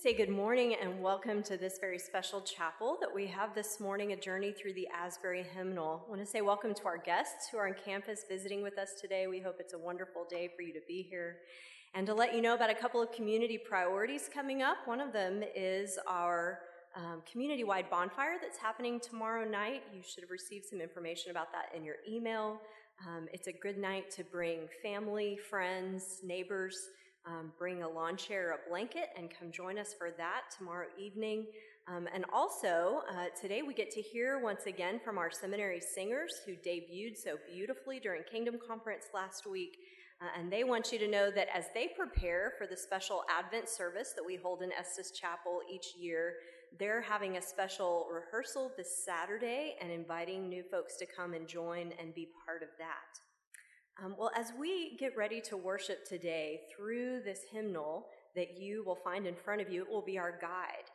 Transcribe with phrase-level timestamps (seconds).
[0.00, 4.12] say good morning and welcome to this very special chapel that we have this morning
[4.12, 6.04] a journey through the Asbury hymnal.
[6.06, 8.90] I want to say welcome to our guests who are on campus visiting with us
[9.00, 9.26] today.
[9.26, 11.38] We hope it's a wonderful day for you to be here.
[11.94, 14.76] And to let you know about a couple of community priorities coming up.
[14.84, 16.60] One of them is our
[16.94, 19.82] um, community wide bonfire that's happening tomorrow night.
[19.92, 22.60] You should have received some information about that in your email.
[23.04, 26.90] Um, it's a good night to bring family, friends, neighbors
[27.28, 31.46] um, bring a lawn chair a blanket and come join us for that tomorrow evening.
[31.86, 36.32] Um, and also, uh, today we get to hear once again from our seminary singers
[36.44, 39.76] who debuted so beautifully during Kingdom Conference last week.
[40.20, 43.68] Uh, and they want you to know that as they prepare for the special Advent
[43.68, 46.34] service that we hold in Estes Chapel each year,
[46.78, 51.92] they're having a special rehearsal this Saturday and inviting new folks to come and join
[52.00, 53.27] and be part of that.
[54.04, 58.94] Um, well, as we get ready to worship today through this hymnal that you will
[58.94, 60.86] find in front of you, it will be our guide.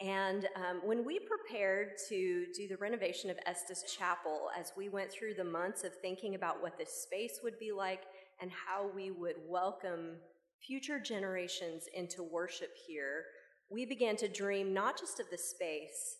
[0.00, 5.10] And um, when we prepared to do the renovation of Estes Chapel, as we went
[5.10, 8.02] through the months of thinking about what this space would be like
[8.40, 10.18] and how we would welcome
[10.64, 13.24] future generations into worship here,
[13.70, 16.18] we began to dream not just of the space,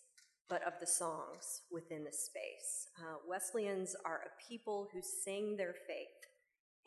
[0.49, 2.89] but of the songs within the space.
[2.99, 6.23] Uh, Wesleyans are a people who sing their faith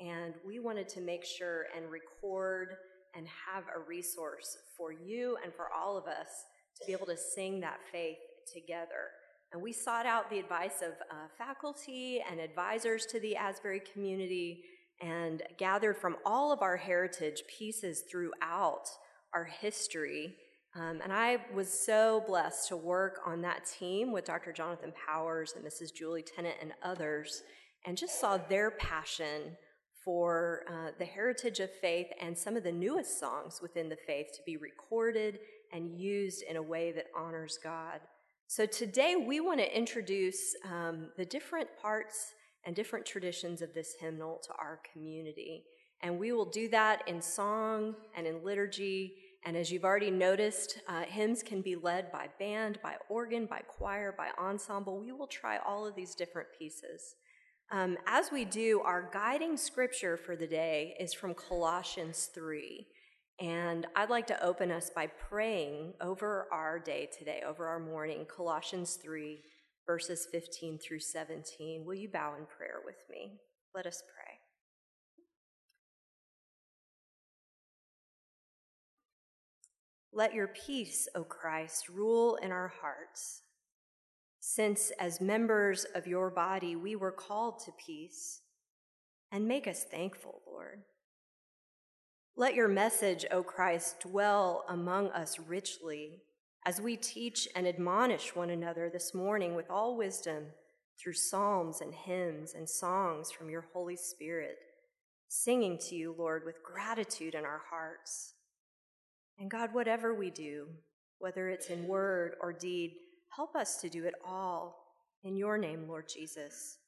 [0.01, 2.77] and we wanted to make sure and record
[3.15, 6.45] and have a resource for you and for all of us
[6.79, 8.19] to be able to sing that faith
[8.53, 9.11] together.
[9.53, 14.65] And we sought out the advice of uh, faculty and advisors to the Asbury community
[15.01, 18.89] and gathered from all of our heritage pieces throughout
[19.35, 20.35] our history.
[20.75, 24.53] Um, and I was so blessed to work on that team with Dr.
[24.53, 25.95] Jonathan Powers and Mrs.
[25.95, 27.43] Julie Tennent and others,
[27.87, 29.57] and just saw their passion
[30.07, 34.29] for uh, the heritage of faith and some of the newest songs within the faith
[34.33, 35.41] to be recorded
[35.73, 37.99] and used in a way that honors God.
[38.47, 43.97] So today we want to introduce um, the different parts and different traditions of this
[44.01, 45.65] hymnal to our community.
[46.03, 49.15] And we will do that in song and in liturgy.
[49.45, 53.63] And as you've already noticed, uh, hymns can be led by band, by organ, by
[53.67, 55.01] choir, by ensemble.
[55.01, 57.17] We will try all of these different pieces.
[57.73, 62.87] Um, as we do, our guiding scripture for the day is from Colossians 3.
[63.41, 68.25] And I'd like to open us by praying over our day today, over our morning,
[68.25, 69.41] Colossians 3,
[69.85, 71.85] verses 15 through 17.
[71.85, 73.33] Will you bow in prayer with me?
[73.75, 74.35] Let us pray.
[80.13, 83.43] Let your peace, O Christ, rule in our hearts
[84.49, 88.43] since as members of your body we were called to peace,
[89.33, 90.83] and make us thankful, Lord.
[92.37, 96.23] Let your message, O Christ, dwell among us richly
[96.65, 100.45] as we teach and admonish one another this morning with all wisdom
[100.97, 104.59] through psalms and hymns and songs from your Holy Spirit,
[105.27, 108.35] singing to you, Lord, with gratitude in our hearts.
[109.41, 110.69] And God, whatever we do,
[111.19, 112.93] whether it's in word or deed,
[113.37, 116.79] Help us to do it all in your name, Lord Jesus,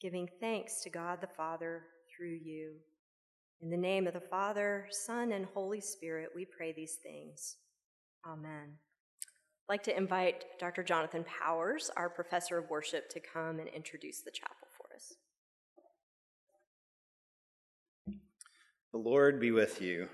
[0.00, 2.74] giving thanks to God the Father through you.
[3.60, 7.56] In the name of the Father, Son, and Holy Spirit, we pray these things.
[8.24, 8.68] Amen.
[8.68, 10.84] I'd like to invite Dr.
[10.84, 15.16] Jonathan Powers, our professor of worship, to come and introduce the chapel for us.
[18.92, 20.08] The Lord be with you.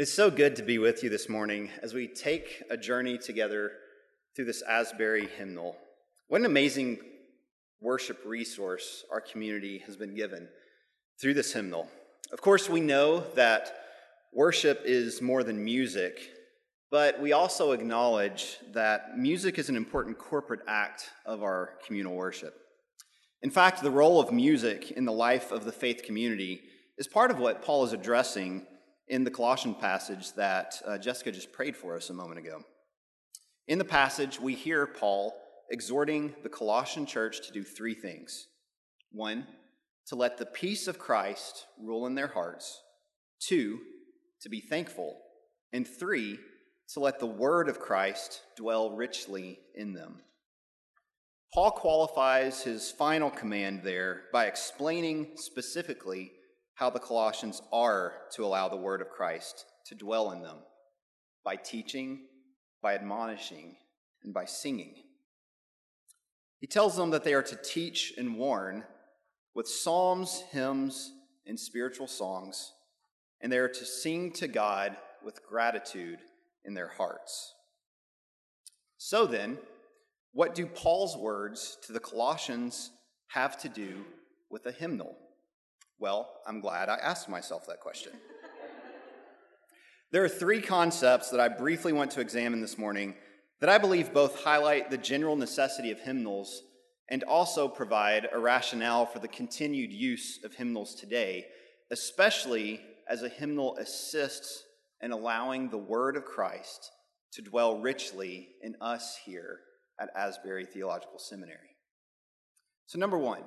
[0.00, 3.72] It's so good to be with you this morning as we take a journey together
[4.34, 5.76] through this Asbury hymnal.
[6.28, 7.00] What an amazing
[7.82, 10.48] worship resource our community has been given
[11.20, 11.86] through this hymnal.
[12.32, 13.74] Of course, we know that
[14.32, 16.18] worship is more than music,
[16.90, 22.54] but we also acknowledge that music is an important corporate act of our communal worship.
[23.42, 26.62] In fact, the role of music in the life of the faith community
[26.96, 28.66] is part of what Paul is addressing
[29.10, 32.62] in the Colossian passage that uh, Jessica just prayed for us a moment ago.
[33.66, 35.34] In the passage, we hear Paul
[35.68, 38.46] exhorting the Colossian church to do three things
[39.12, 39.44] one,
[40.06, 42.80] to let the peace of Christ rule in their hearts,
[43.40, 43.80] two,
[44.42, 45.16] to be thankful,
[45.72, 46.38] and three,
[46.94, 50.20] to let the word of Christ dwell richly in them.
[51.52, 56.30] Paul qualifies his final command there by explaining specifically
[56.80, 60.56] how the Colossians are to allow the word of Christ to dwell in them
[61.44, 62.22] by teaching,
[62.80, 63.76] by admonishing,
[64.24, 64.94] and by singing.
[66.58, 68.84] He tells them that they are to teach and warn
[69.54, 71.12] with psalms, hymns,
[71.46, 72.72] and spiritual songs,
[73.42, 76.20] and they are to sing to God with gratitude
[76.64, 77.56] in their hearts.
[78.96, 79.58] So then,
[80.32, 82.90] what do Paul's words to the Colossians
[83.28, 84.06] have to do
[84.48, 85.14] with a hymnal?
[86.00, 88.12] Well, I'm glad I asked myself that question.
[90.12, 93.14] there are three concepts that I briefly want to examine this morning
[93.60, 96.62] that I believe both highlight the general necessity of hymnals
[97.10, 101.44] and also provide a rationale for the continued use of hymnals today,
[101.90, 104.64] especially as a hymnal assists
[105.02, 106.92] in allowing the Word of Christ
[107.34, 109.60] to dwell richly in us here
[110.00, 111.76] at Asbury Theological Seminary.
[112.86, 113.42] So, number one,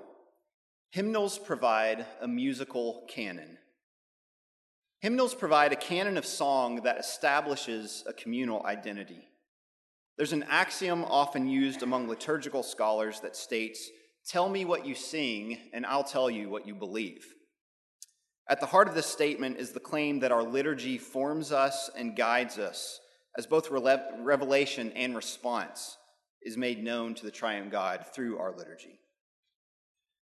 [0.93, 3.57] hymnals provide a musical canon.
[4.99, 9.27] Hymnals provide a canon of song that establishes a communal identity.
[10.17, 13.89] There's an axiom often used among liturgical scholars that states,
[14.29, 17.25] Tell me what you sing, and I'll tell you what you believe.
[18.47, 22.15] At the heart of this statement is the claim that our liturgy forms us and
[22.15, 22.99] guides us,
[23.35, 25.97] as both revelation and response
[26.43, 28.99] is made known to the triune God through our liturgy.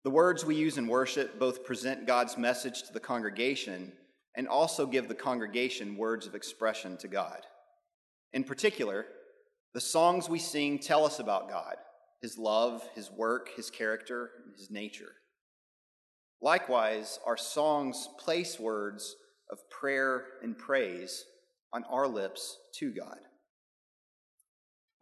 [0.05, 3.91] The words we use in worship both present God's message to the congregation
[4.37, 7.41] and also give the congregation words of expression to God.
[8.35, 9.07] In particular,
[9.73, 11.77] the songs we sing tell us about God,
[12.21, 15.13] His love, His work, His character, His nature.
[16.43, 19.17] Likewise, our songs place words
[19.51, 21.25] of prayer and praise
[21.73, 23.21] on our lips to God.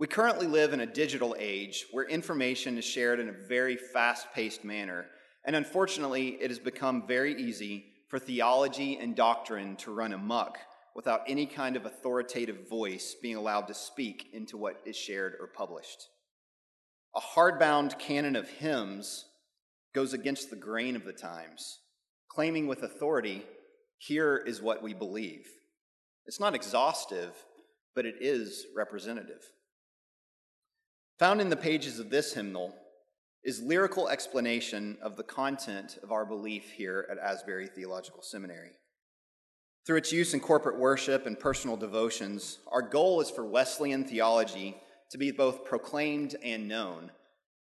[0.03, 4.27] We currently live in a digital age where information is shared in a very fast
[4.35, 5.07] paced manner,
[5.45, 10.59] and unfortunately, it has become very easy for theology and doctrine to run amok
[10.97, 15.47] without any kind of authoritative voice being allowed to speak into what is shared or
[15.47, 16.09] published.
[17.15, 19.27] A hardbound canon of hymns
[19.95, 21.79] goes against the grain of the times,
[22.29, 23.45] claiming with authority,
[23.99, 25.47] here is what we believe.
[26.27, 27.37] It's not exhaustive,
[27.95, 29.45] but it is representative.
[31.23, 32.75] Found in the pages of this hymnal
[33.45, 38.73] is lyrical explanation of the content of our belief here at Asbury Theological Seminary.
[39.87, 44.77] Through its use in corporate worship and personal devotions, our goal is for Wesleyan theology
[45.13, 47.13] to be both proclaimed and known.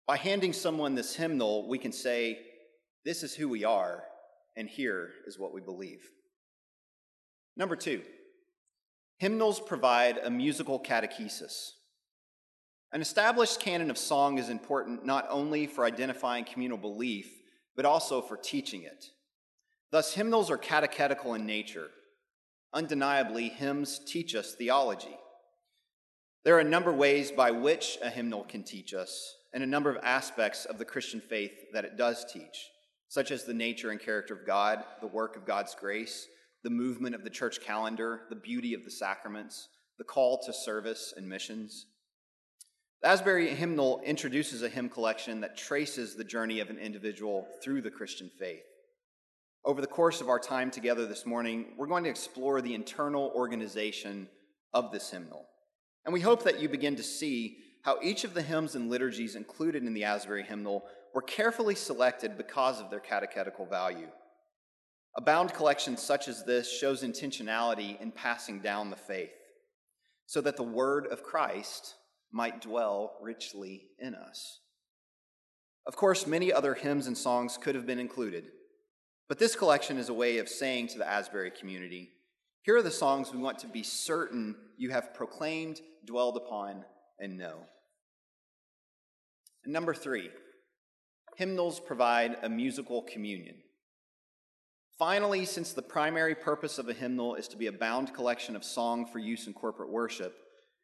[0.07, 2.39] By handing someone this hymnal, we can say,
[3.05, 4.05] This is who we are,
[4.57, 6.09] and here is what we believe.
[7.57, 8.03] Number two,
[9.19, 11.71] hymnals provide a musical catechesis.
[12.93, 17.43] An established canon of song is important not only for identifying communal belief,
[17.75, 19.07] but also for teaching it.
[19.91, 21.89] Thus, hymnals are catechetical in nature.
[22.75, 25.17] Undeniably, hymns teach us theology.
[26.45, 29.67] There are a number of ways by which a hymnal can teach us, and a
[29.67, 32.71] number of aspects of the Christian faith that it does teach,
[33.09, 36.27] such as the nature and character of God, the work of God's grace,
[36.63, 41.15] the movement of the church calendar, the beauty of the sacraments, the call to service
[41.17, 41.87] and missions.
[43.03, 47.83] The Asbury hymnal introduces a hymn collection that traces the journey of an individual through
[47.83, 48.63] the Christian faith.
[49.65, 53.33] Over the course of our time together this morning, we're going to explore the internal
[53.35, 54.29] organization
[54.73, 55.47] of this hymnal.
[56.05, 59.35] And we hope that you begin to see how each of the hymns and liturgies
[59.35, 64.11] included in the Asbury hymnal were carefully selected because of their catechetical value.
[65.17, 69.33] A bound collection such as this shows intentionality in passing down the faith,
[70.27, 71.97] so that the word of Christ
[72.33, 74.61] might dwell richly in us.
[75.87, 78.47] Of course, many other hymns and songs could have been included,
[79.29, 82.13] but this collection is a way of saying to the Asbury community
[82.63, 86.85] here are the songs we want to be certain you have proclaimed, dwelled upon,
[87.19, 87.67] and know.
[89.67, 90.31] Number three,
[91.37, 93.57] hymnals provide a musical communion.
[94.97, 98.63] Finally, since the primary purpose of a hymnal is to be a bound collection of
[98.63, 100.37] song for use in corporate worship,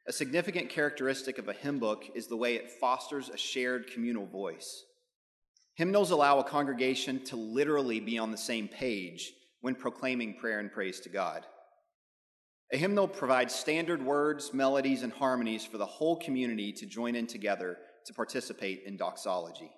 [0.09, 4.25] a significant characteristic of a hymn book is the way it fosters a shared communal
[4.25, 4.85] voice.
[5.75, 10.73] Hymnals allow a congregation to literally be on the same page when proclaiming prayer and
[10.73, 11.45] praise to God.
[12.73, 17.27] A hymnal provides standard words, melodies, and harmonies for the whole community to join in
[17.27, 19.71] together to participate in doxology.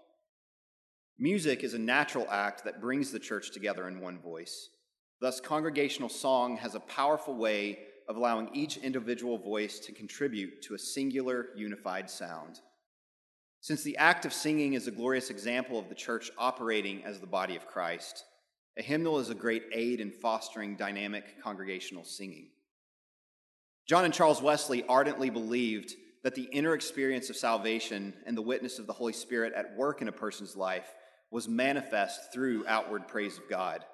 [1.19, 4.71] Music is a natural act that brings the church together in one voice.
[5.21, 7.81] Thus, congregational song has a powerful way
[8.11, 12.59] of allowing each individual voice to contribute to a singular, unified sound.
[13.61, 17.29] Since the act of singing is a glorious example of the church operating as the
[17.29, 18.25] body of Christ,
[18.77, 22.49] a hymnal is a great aid in fostering dynamic congregational singing.
[23.87, 28.81] John and Charles Wesley ardently believed that the inner experience of salvation and the witness
[28.81, 30.95] of the Holy Spirit at work in a person's life
[31.31, 33.85] was manifest through outward praise of God.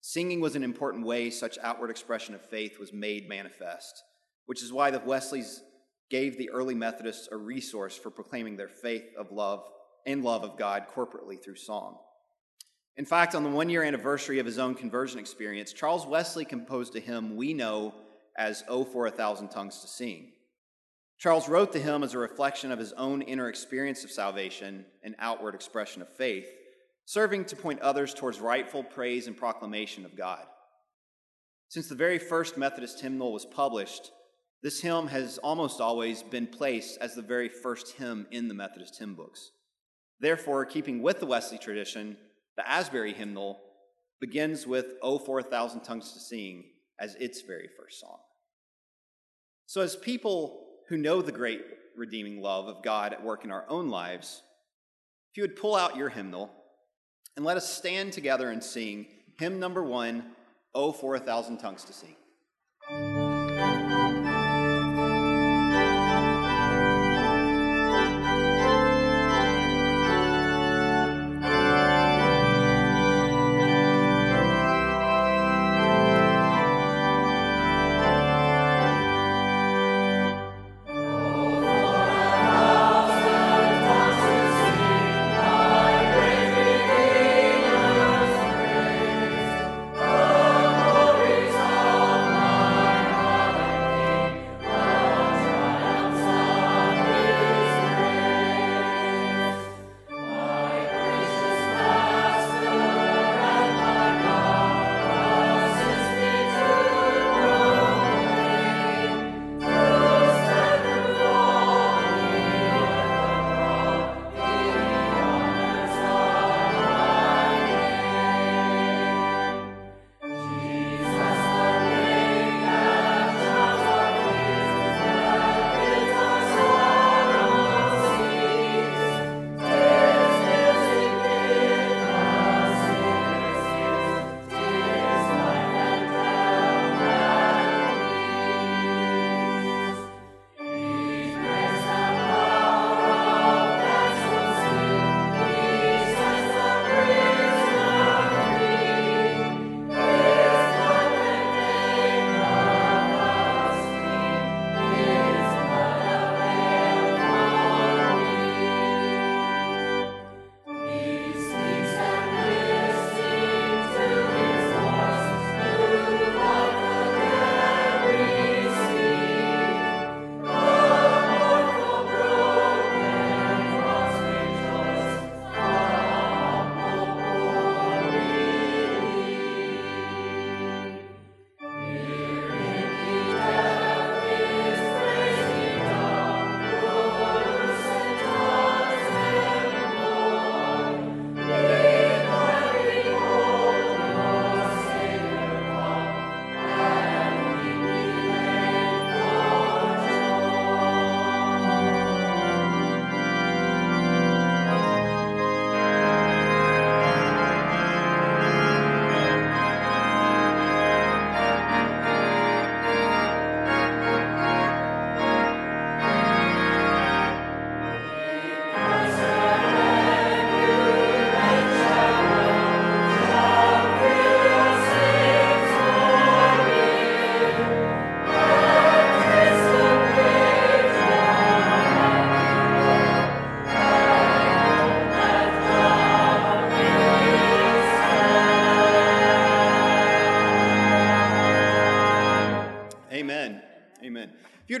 [0.00, 4.02] Singing was an important way such outward expression of faith was made manifest,
[4.46, 5.62] which is why the Wesleys
[6.10, 9.64] gave the early Methodists a resource for proclaiming their faith of love
[10.06, 11.98] and love of God corporately through song.
[12.96, 16.96] In fact, on the one year anniversary of his own conversion experience, Charles Wesley composed
[16.96, 17.94] a hymn we know
[18.36, 20.32] as Oh for a Thousand Tongues to Sing.
[21.18, 25.14] Charles wrote the hymn as a reflection of his own inner experience of salvation and
[25.18, 26.48] outward expression of faith,
[27.10, 30.46] serving to point others towards rightful praise and proclamation of God.
[31.68, 34.12] Since the very first Methodist hymnal was published,
[34.62, 38.96] this hymn has almost always been placed as the very first hymn in the Methodist
[39.00, 39.50] hymn books.
[40.20, 42.16] Therefore, keeping with the Wesley tradition,
[42.56, 43.58] the Asbury hymnal
[44.20, 46.62] begins with Oh, for tongues to sing
[47.00, 48.18] as its very first song.
[49.66, 51.62] So, as people who know the great
[51.96, 54.42] redeeming love of God at work in our own lives,
[55.32, 56.52] if you would pull out your hymnal
[57.36, 59.06] and let us stand together and sing
[59.38, 60.24] hymn number one,
[60.74, 63.19] Oh, for a thousand tongues to sing.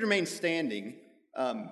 [0.02, 0.94] Remain standing
[1.36, 1.70] um,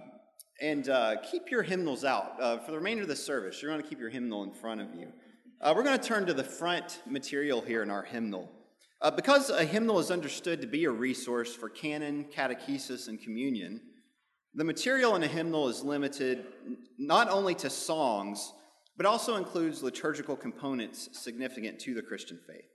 [0.61, 2.40] and uh, keep your hymnals out.
[2.40, 4.80] Uh, for the remainder of the service, you're going to keep your hymnal in front
[4.80, 5.08] of you.
[5.61, 8.50] Uh, we're going to turn to the front material here in our hymnal.
[9.00, 13.80] Uh, because a hymnal is understood to be a resource for canon, catechesis, and communion,
[14.54, 16.47] the material in a hymnal is limited
[16.99, 18.52] not only to songs,
[18.97, 22.66] but also includes liturgical components significant to the Christian faith.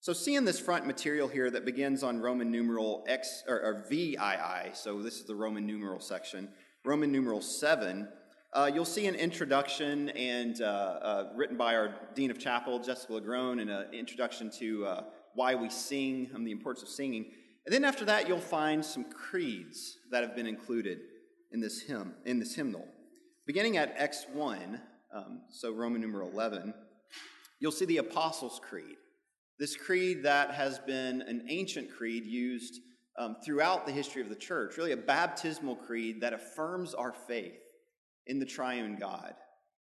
[0.00, 4.72] So seeing this front material here that begins on Roman numeral X or, or VII,
[4.74, 6.48] so this is the Roman numeral section,
[6.84, 8.08] Roman numeral 7,
[8.52, 13.14] uh, you'll see an introduction and uh, uh, written by our Dean of Chapel, Jessica
[13.14, 17.26] LaGrone, and an introduction to uh, why we sing and the importance of singing.
[17.66, 21.00] And then after that, you'll find some creeds that have been included
[21.52, 22.86] in this hymn, in this hymnal.
[23.46, 24.80] Beginning at X1,
[25.14, 26.72] um, so Roman numeral 11,
[27.60, 28.96] you'll see the Apostles' Creed.
[29.58, 32.80] This creed that has been an ancient creed used
[33.18, 37.58] um, throughout the history of the church, really a baptismal creed that affirms our faith
[38.26, 39.34] in the triune God,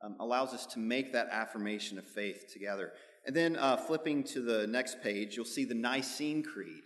[0.03, 2.93] um, allows us to make that affirmation of faith together.
[3.25, 6.81] And then uh, flipping to the next page, you'll see the Nicene Creed.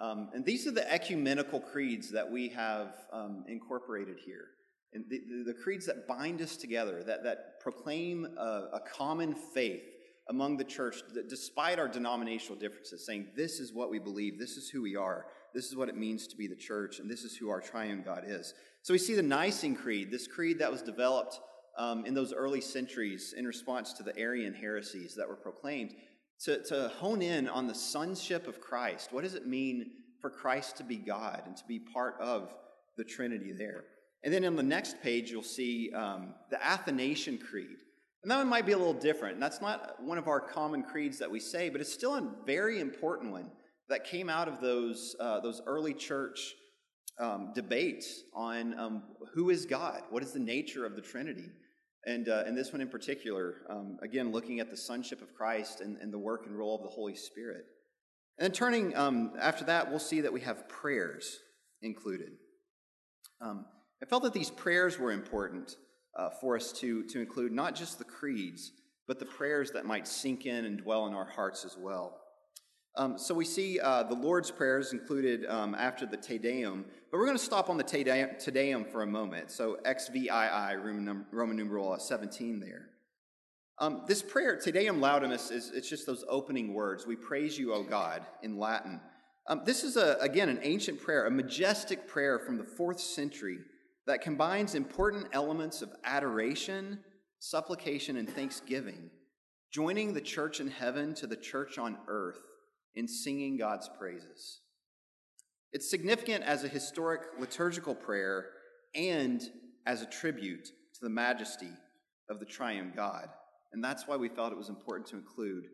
[0.00, 4.46] Um, and these are the ecumenical creeds that we have um, incorporated here.
[4.92, 9.82] And the, the, creeds that bind us together, that, that proclaim a, a common faith
[10.28, 14.68] among the church, despite our denominational differences, saying, This is what we believe, this is
[14.68, 17.36] who we are, this is what it means to be the church, and this is
[17.36, 18.54] who our triune God is.
[18.82, 21.40] So we see the Nicene Creed, this creed that was developed
[21.78, 25.94] um, in those early centuries in response to the Arian heresies that were proclaimed
[26.44, 29.12] to, to hone in on the sonship of Christ.
[29.12, 29.90] What does it mean
[30.20, 32.54] for Christ to be God and to be part of
[32.96, 33.84] the Trinity there?
[34.24, 37.78] And then on the next page, you'll see um, the Athanasian Creed.
[38.26, 39.38] And that one might be a little different.
[39.38, 42.80] That's not one of our common creeds that we say, but it's still a very
[42.80, 43.52] important one
[43.88, 46.56] that came out of those, uh, those early church
[47.20, 50.02] um, debates on um, who is God?
[50.10, 51.50] What is the nature of the Trinity?
[52.04, 55.80] And, uh, and this one in particular, um, again, looking at the sonship of Christ
[55.80, 57.64] and, and, the work and role of the Holy Spirit.
[58.38, 61.38] And then turning um, after that, we'll see that we have prayers
[61.80, 62.32] included.
[63.40, 63.66] Um,
[64.02, 65.76] I felt that these prayers were important
[66.16, 68.72] uh, for us to, to include not just the creeds,
[69.06, 72.20] but the prayers that might sink in and dwell in our hearts as well.
[72.96, 77.18] Um, so we see uh, the Lord's prayers included um, after the Te Deum, but
[77.18, 79.50] we're going to stop on the Te Deum, for a moment.
[79.50, 82.88] So XVII, Roman, Roman numeral 17 there.
[83.78, 87.06] Um, this prayer, Te Deum Laudamus, is it's just those opening words.
[87.06, 88.98] We praise you, O God, in Latin.
[89.46, 93.58] Um, this is, a, again, an ancient prayer, a majestic prayer from the fourth century
[94.06, 97.00] that combines important elements of adoration,
[97.38, 99.10] supplication, and thanksgiving,
[99.72, 102.40] joining the church in heaven to the church on earth
[102.94, 104.60] in singing God's praises.
[105.72, 108.46] It's significant as a historic liturgical prayer
[108.94, 109.42] and
[109.84, 111.70] as a tribute to the majesty
[112.30, 113.28] of the triune God.
[113.72, 115.64] And that's why we felt it was important to include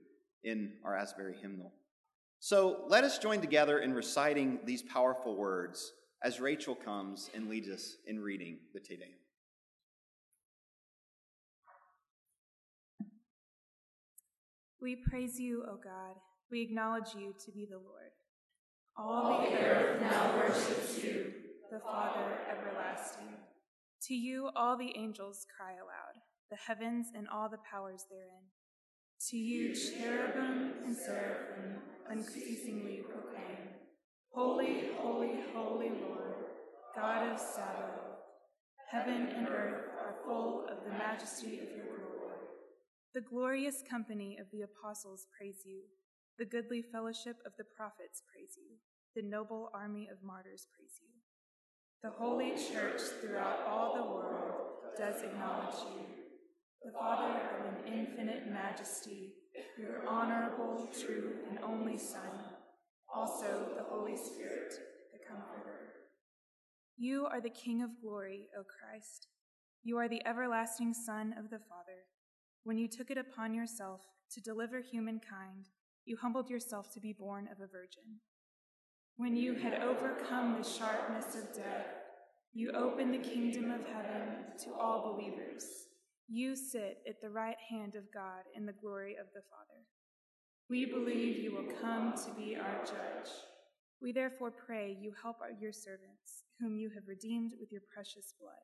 [0.43, 1.73] in our Asbury hymnal.
[2.41, 5.93] So let us join together in reciting these powerful words
[6.25, 9.09] as Rachel comes and leads us in reading the Te Deum.
[14.81, 16.17] We praise you, O God
[16.53, 18.13] we acknowledge you to be the Lord.
[18.95, 21.33] All the earth now worships you,
[21.71, 23.39] the Father everlasting.
[24.09, 28.51] To you all the angels cry aloud, the heavens and all the powers therein.
[29.31, 31.79] To you cherubim and seraphim
[32.11, 33.72] unceasingly proclaim,
[34.35, 36.35] Holy, holy, holy Lord,
[36.97, 38.17] God of Sabaoth.
[38.91, 42.49] Heaven and earth are full of the majesty of your glory.
[43.13, 45.83] The glorious company of the apostles praise you.
[46.39, 48.77] The goodly fellowship of the prophets praise you.
[49.15, 51.13] The noble army of martyrs praise you.
[52.03, 56.07] The holy church throughout all the world does acknowledge you.
[56.83, 59.35] The Father of an infinite majesty,
[59.79, 62.52] your honorable, true, and only Son,
[63.15, 64.73] also the Holy Spirit,
[65.13, 65.93] the Comforter.
[66.97, 69.29] You are the King of glory, O Christ.
[69.83, 72.07] You are the everlasting Son of the Father.
[72.65, 75.69] When you took it upon yourself to deliver humankind
[76.05, 78.19] you humbled yourself to be born of a virgin.
[79.17, 81.87] When you had overcome the sharpness of death,
[82.53, 85.65] you opened the kingdom of heaven to all believers.
[86.29, 89.87] You sit at the right hand of God in the glory of the Father.
[90.73, 93.31] We believe you will come to be our judge.
[94.01, 98.55] We therefore pray you help your servants, whom you have redeemed with your precious blood.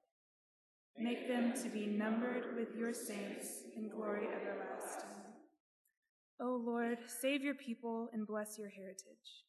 [0.99, 5.21] Make them to be numbered with your saints in glory everlasting.
[6.41, 9.45] O Lord, save your people and bless your heritage.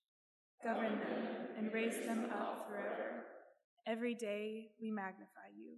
[0.62, 3.24] Govern them and raise them up forever.
[3.88, 5.78] Every day we magnify you,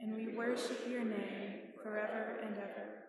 [0.00, 3.05] and we worship your name forever and ever.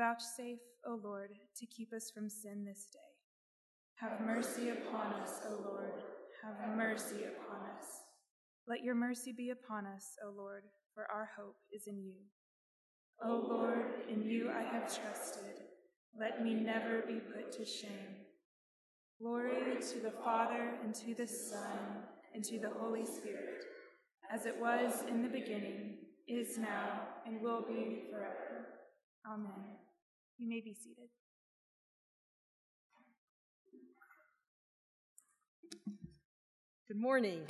[0.00, 2.98] Vouchsafe, O Lord, to keep us from sin this day.
[3.96, 5.92] Have mercy upon us, O Lord.
[6.42, 7.84] Have mercy upon us.
[8.66, 10.62] Let your mercy be upon us, O Lord,
[10.94, 12.14] for our hope is in you.
[13.22, 15.66] O Lord, in you I have trusted.
[16.18, 18.24] Let me never be put to shame.
[19.20, 23.66] Glory to the Father, and to the Son, and to the Holy Spirit,
[24.32, 28.66] as it was in the beginning, is now, and will be forever.
[29.26, 29.79] Amen.
[30.40, 31.10] You may be seated.
[36.88, 37.42] Good morning.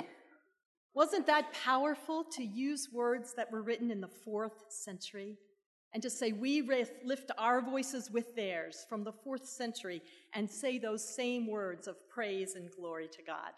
[0.93, 5.37] Wasn't that powerful to use words that were written in the fourth century?
[5.93, 6.61] and to say we
[7.03, 10.01] lift our voices with theirs from the fourth century
[10.33, 13.51] and say those same words of praise and glory to God.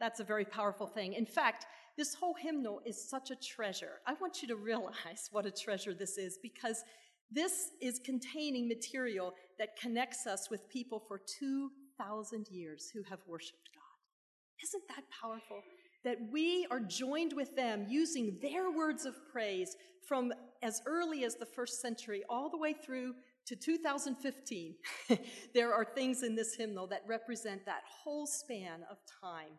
[0.00, 1.12] That's a very powerful thing.
[1.12, 4.00] In fact, this whole hymnal is such a treasure.
[4.06, 6.82] I want you to realize what a treasure this is because
[7.30, 13.68] this is containing material that connects us with people for 2,000 years who have worshiped
[13.74, 14.64] God.
[14.64, 15.62] Isn't that powerful?
[16.04, 21.34] That we are joined with them using their words of praise from as early as
[21.34, 23.14] the first century all the way through
[23.46, 24.74] to 2015.
[25.54, 29.58] there are things in this hymnal that represent that whole span of time.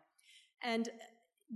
[0.62, 0.88] And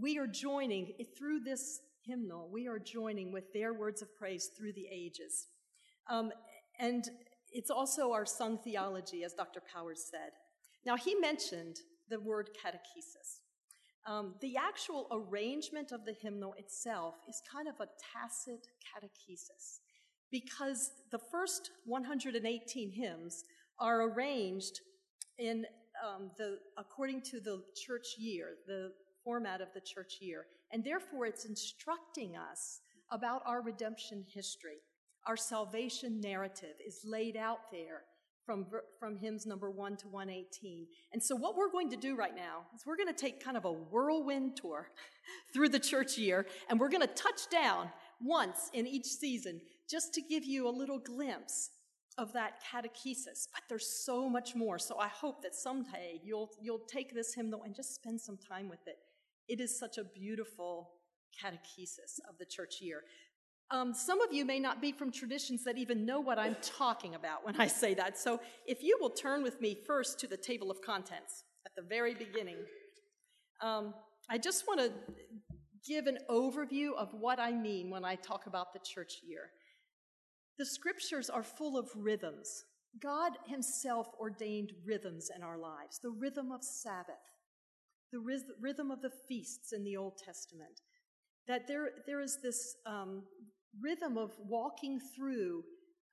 [0.00, 4.74] we are joining through this hymnal, we are joining with their words of praise through
[4.74, 5.46] the ages.
[6.10, 6.32] Um,
[6.78, 7.08] and
[7.52, 9.60] it's also our sung theology, as Dr.
[9.72, 10.32] Powers said.
[10.84, 11.78] Now, he mentioned
[12.10, 13.40] the word catechesis.
[14.06, 19.80] Um, the actual arrangement of the hymnal itself is kind of a tacit catechesis
[20.30, 23.44] because the first 118 hymns
[23.78, 24.80] are arranged
[25.38, 25.64] in
[26.04, 28.92] um, the according to the church year, the
[29.24, 34.78] format of the church year, and therefore it's instructing us about our redemption history.
[35.26, 38.02] Our salvation narrative is laid out there
[38.44, 38.66] from,
[38.98, 40.86] from hymns number 1 to 118.
[41.12, 43.56] And so, what we're going to do right now is we're going to take kind
[43.56, 44.90] of a whirlwind tour
[45.52, 49.60] through the church year, and we're going to touch down once in each season
[49.90, 51.70] just to give you a little glimpse
[52.18, 53.48] of that catechesis.
[53.52, 54.78] But there's so much more.
[54.78, 58.68] So, I hope that someday you'll, you'll take this hymnal and just spend some time
[58.68, 58.98] with it.
[59.48, 60.90] It is such a beautiful
[61.34, 63.02] catechesis of the church year.
[63.70, 67.14] Um, some of you may not be from traditions that even know what I'm talking
[67.14, 68.18] about when I say that.
[68.18, 71.82] So if you will turn with me first to the table of contents at the
[71.82, 72.58] very beginning,
[73.62, 73.94] um,
[74.28, 74.92] I just want to
[75.86, 79.50] give an overview of what I mean when I talk about the church year.
[80.58, 82.64] The scriptures are full of rhythms.
[83.02, 87.14] God Himself ordained rhythms in our lives the rhythm of Sabbath,
[88.12, 88.20] the
[88.60, 90.80] rhythm of the feasts in the Old Testament.
[91.48, 93.24] That there, there is this um,
[93.80, 95.64] rhythm of walking through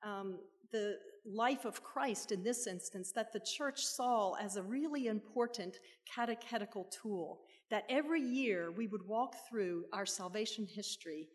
[0.02, 0.38] um,
[0.72, 5.78] the life of Christ in this instance that the church saw as a really important
[6.12, 7.40] catechetical tool.
[7.70, 11.28] That every year we would walk through our salvation history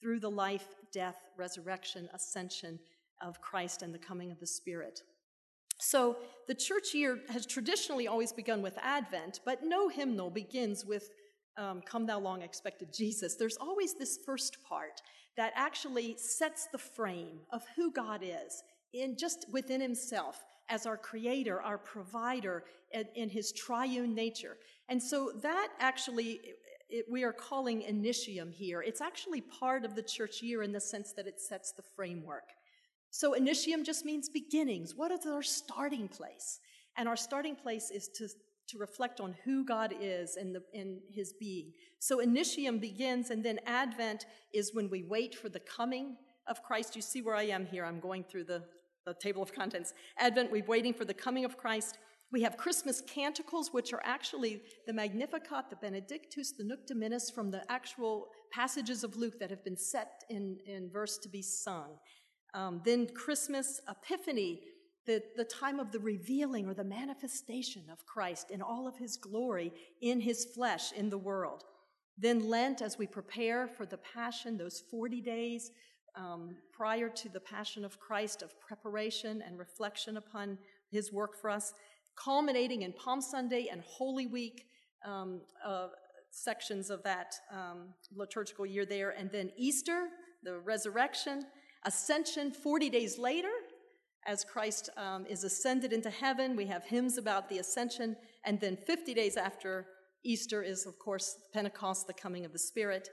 [0.00, 2.78] through the life, death, resurrection, ascension
[3.22, 5.00] of Christ and the coming of the Spirit.
[5.80, 6.16] So
[6.46, 11.10] the church year has traditionally always begun with Advent, but no hymnal begins with
[11.56, 13.36] um, Come Thou Long Expected Jesus.
[13.36, 15.00] There's always this first part
[15.36, 18.62] that actually sets the frame of who God is
[18.92, 22.64] in just within himself as our creator, our provider,
[23.14, 24.56] in his triune nature.
[24.88, 26.40] And so that actually
[26.88, 28.82] it, we are calling initium here.
[28.82, 32.44] It's actually part of the church year in the sense that it sets the framework.
[33.10, 34.94] So initium just means beginnings.
[34.94, 36.60] What is our starting place?
[36.96, 38.28] And our starting place is to
[38.68, 41.72] to reflect on who God is and, the, and his being.
[41.98, 46.96] So initium begins, and then Advent is when we wait for the coming of Christ.
[46.96, 47.84] You see where I am here.
[47.84, 48.64] I'm going through the,
[49.06, 49.92] the table of contents.
[50.18, 51.98] Advent, we're waiting for the coming of Christ.
[52.32, 57.50] We have Christmas canticles, which are actually the Magnificat, the Benedictus, the Nunc Dimittis from
[57.50, 61.96] the actual passages of Luke that have been set in, in verse to be sung.
[62.54, 64.60] Um, then Christmas Epiphany,
[65.06, 69.16] the, the time of the revealing or the manifestation of Christ in all of his
[69.16, 71.64] glory in his flesh in the world.
[72.16, 75.70] Then Lent, as we prepare for the Passion, those 40 days
[76.16, 80.58] um, prior to the Passion of Christ of preparation and reflection upon
[80.90, 81.74] his work for us,
[82.16, 84.66] culminating in Palm Sunday and Holy Week
[85.04, 85.88] um, uh,
[86.30, 90.08] sections of that um, liturgical year there, and then Easter,
[90.42, 91.44] the resurrection,
[91.84, 93.50] Ascension 40 days later,
[94.26, 96.56] as Christ um, is ascended into heaven.
[96.56, 98.16] We have hymns about the ascension.
[98.44, 99.86] And then 50 days after
[100.24, 103.08] Easter is, of course, Pentecost, the coming of the Spirit.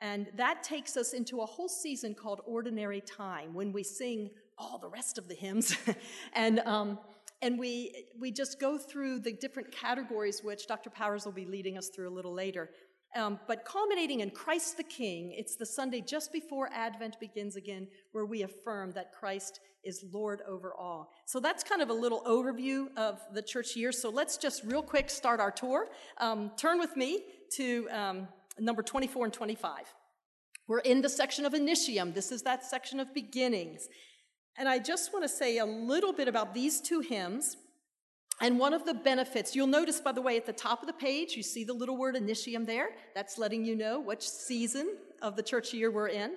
[0.00, 4.78] And that takes us into a whole season called Ordinary Time when we sing all
[4.78, 5.76] the rest of the hymns.
[6.34, 6.98] and um,
[7.44, 10.88] and we, we just go through the different categories, which Dr.
[10.88, 12.70] Powers will be leading us through a little later.
[13.14, 17.86] Um, but culminating in Christ the King, it's the Sunday just before Advent begins again,
[18.12, 21.10] where we affirm that Christ is Lord over all.
[21.26, 23.92] So that's kind of a little overview of the church year.
[23.92, 25.88] So let's just real quick start our tour.
[26.18, 27.24] Um, turn with me
[27.56, 29.80] to um, number 24 and 25.
[30.66, 32.14] We're in the section of initium.
[32.14, 33.88] This is that section of beginnings.
[34.56, 37.56] And I just want to say a little bit about these two hymns.
[38.40, 40.92] And one of the benefits, you'll notice, by the way, at the top of the
[40.92, 42.88] page, you see the little word initium there.
[43.14, 46.32] That's letting you know which season of the church year we're in.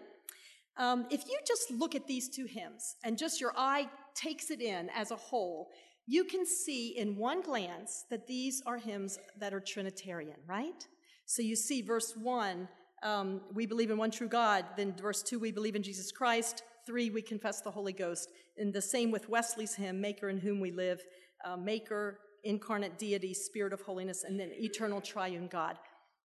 [0.78, 4.62] Um, if you just look at these two hymns and just your eye takes it
[4.62, 5.70] in as a whole,
[6.06, 10.88] you can see in one glance that these are hymns that are Trinitarian, right?
[11.26, 12.70] So you see verse one,
[13.04, 14.66] um, we believe in one true God.
[14.78, 16.63] Then verse two, we believe in Jesus Christ.
[16.86, 18.30] Three, we confess the Holy Ghost.
[18.58, 21.04] And the same with Wesley's hymn, Maker in whom we live,
[21.44, 25.78] uh, Maker, incarnate deity, Spirit of holiness, and then eternal triune God.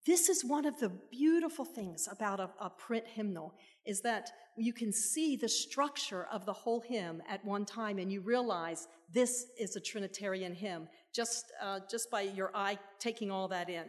[0.06, 3.54] This is one of the beautiful things about a, a print hymnal
[3.86, 8.12] is that you can see the structure of the whole hymn at one time and
[8.12, 13.48] you realize this is a Trinitarian hymn just, uh, just by your eye taking all
[13.48, 13.86] that in.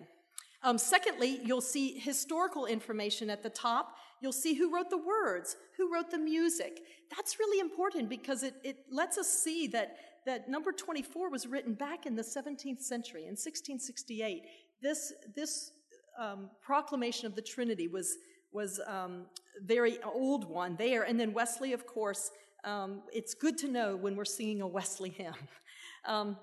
[0.62, 3.96] Um, secondly, you'll see historical information at the top.
[4.22, 6.80] You'll see who wrote the words, who wrote the music.
[7.14, 9.96] That's really important because it, it lets us see that,
[10.26, 14.42] that number 24 was written back in the 17th century, in 1668.
[14.80, 15.72] This, this
[16.18, 18.16] um, proclamation of the Trinity was,
[18.52, 19.26] was um,
[19.62, 21.02] very old one there.
[21.02, 22.30] And then Wesley, of course,
[22.64, 25.34] um, it's good to know when we're singing a Wesley hymn.
[26.06, 26.36] Um,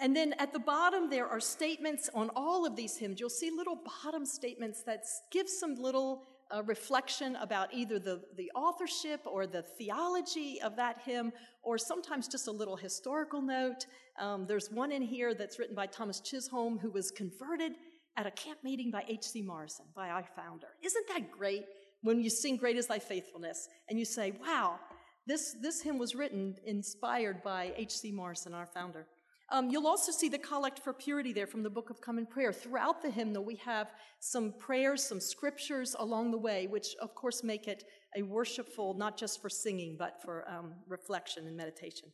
[0.00, 3.20] and then at the bottom, there are statements on all of these hymns.
[3.20, 8.50] You'll see little bottom statements that give some little uh, reflection about either the, the
[8.54, 13.86] authorship or the theology of that hymn, or sometimes just a little historical note.
[14.18, 17.72] Um, there's one in here that's written by Thomas Chisholm, who was converted
[18.18, 19.42] at a camp meeting by H.C.
[19.42, 20.66] Morrison, by our founder.
[20.82, 21.64] Isn't that great
[22.02, 24.80] when you sing Great is Thy Faithfulness and you say, wow,
[25.28, 28.10] this, this hymn was written inspired by H.C.
[28.10, 29.06] Morrison, our founder.
[29.50, 32.52] Um, you'll also see the collect for purity there from the Book of Common Prayer.
[32.52, 33.86] Throughout the hymnal, we have
[34.18, 37.84] some prayers, some scriptures along the way, which of course make it
[38.16, 42.08] a worshipful, not just for singing, but for um, reflection and meditation.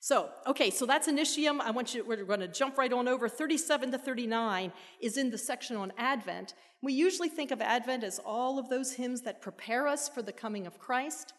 [0.00, 1.60] So, okay, so that's Initium.
[1.60, 3.28] I want you, we're going to jump right on over.
[3.28, 6.54] 37 to 39 is in the section on Advent.
[6.82, 10.32] We usually think of Advent as all of those hymns that prepare us for the
[10.32, 11.32] coming of Christ.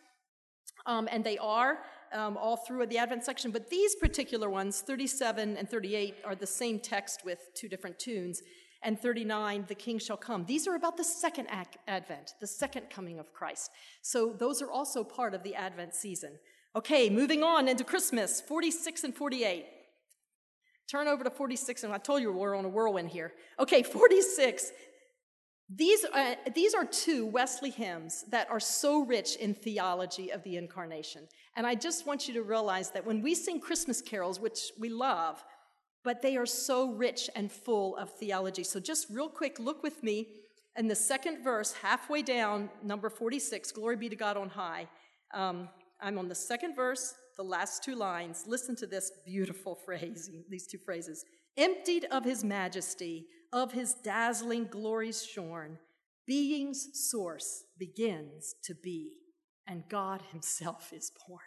[0.86, 1.80] Um, and they are
[2.14, 6.48] um, all through the Advent section, but these particular ones, 37 and 38, are the
[6.48, 8.42] same text with two different tunes.
[8.84, 10.46] And 39, the king shall come.
[10.46, 11.48] These are about the second
[11.88, 13.72] advent, the second coming of Christ.
[14.02, 16.38] So those are also part of the Advent season.
[16.76, 19.66] Okay, moving on into Christmas, 46 and 48.
[20.90, 23.34] Turn over to 46, and I told you we're on a whirlwind here.
[23.60, 24.72] Okay, 46.
[25.70, 30.56] These, uh, these are two Wesley hymns that are so rich in theology of the
[30.56, 31.28] incarnation.
[31.58, 34.88] And I just want you to realize that when we sing Christmas carols, which we
[34.88, 35.44] love,
[36.06, 38.64] but they are so rich and full of theology.
[38.64, 40.28] So just real quick, look with me
[40.78, 44.88] in the second verse, halfway down, number 46, Glory be to God on high.
[45.34, 45.68] Um,
[46.02, 48.44] I'm on the second verse, the last two lines.
[48.48, 51.26] Listen to this beautiful phrase, these two phrases.
[51.58, 55.80] Emptied of his majesty, of his dazzling glories shorn,
[56.28, 59.14] being's source begins to be,
[59.66, 61.40] and God himself is born.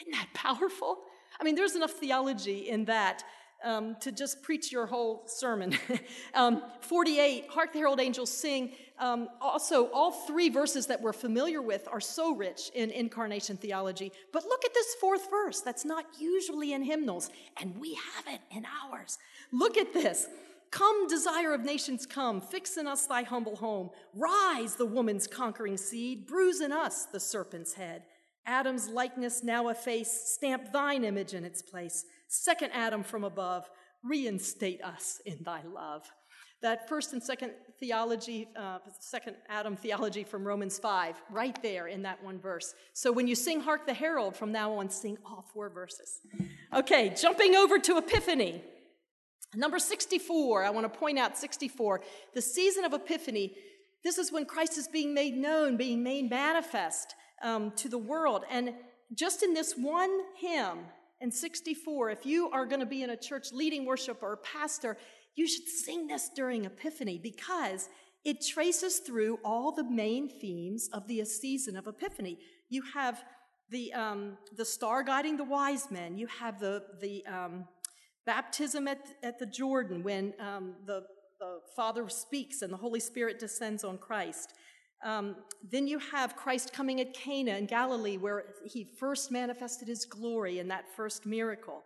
[0.00, 0.98] Isn't that powerful?
[1.40, 3.24] I mean, there's enough theology in that
[3.64, 5.76] um, to just preach your whole sermon.
[6.34, 8.72] um, 48, Hark the Herald Angels Sing.
[8.98, 14.12] Um, also, all three verses that we're familiar with are so rich in incarnation theology.
[14.32, 18.40] But look at this fourth verse that's not usually in hymnals, and we have it
[18.54, 19.18] in ours.
[19.50, 20.28] Look at this.
[20.70, 23.90] Come, desire of nations, come, fix in us thy humble home.
[24.12, 28.02] Rise, the woman's conquering seed, bruise in us the serpent's head.
[28.46, 32.04] Adam's likeness now efface, stamp thine image in its place.
[32.28, 33.68] Second Adam from above,
[34.02, 36.10] reinstate us in thy love.
[36.62, 42.02] That first and second theology, uh, second Adam theology from Romans 5, right there in
[42.02, 42.74] that one verse.
[42.94, 46.20] So when you sing Hark the Herald, from now on, sing all four verses.
[46.72, 48.62] Okay, jumping over to Epiphany.
[49.54, 52.00] Number 64, I want to point out 64,
[52.34, 53.54] the season of Epiphany.
[54.02, 58.44] This is when Christ is being made known, being made manifest um, to the world.
[58.50, 58.74] And
[59.14, 60.78] just in this one hymn
[61.20, 64.36] in 64, if you are going to be in a church leading worship or a
[64.38, 64.96] pastor,
[65.36, 67.88] you should sing this during Epiphany because
[68.24, 72.38] it traces through all the main themes of the season of Epiphany.
[72.68, 73.22] You have
[73.70, 77.66] the, um, the star guiding the wise men, you have the, the um,
[78.26, 81.04] baptism at, at the Jordan when um, the,
[81.38, 84.54] the Father speaks and the Holy Spirit descends on Christ.
[85.04, 85.36] Um,
[85.70, 90.58] then you have Christ coming at Cana in Galilee, where he first manifested his glory
[90.58, 91.82] in that first miracle.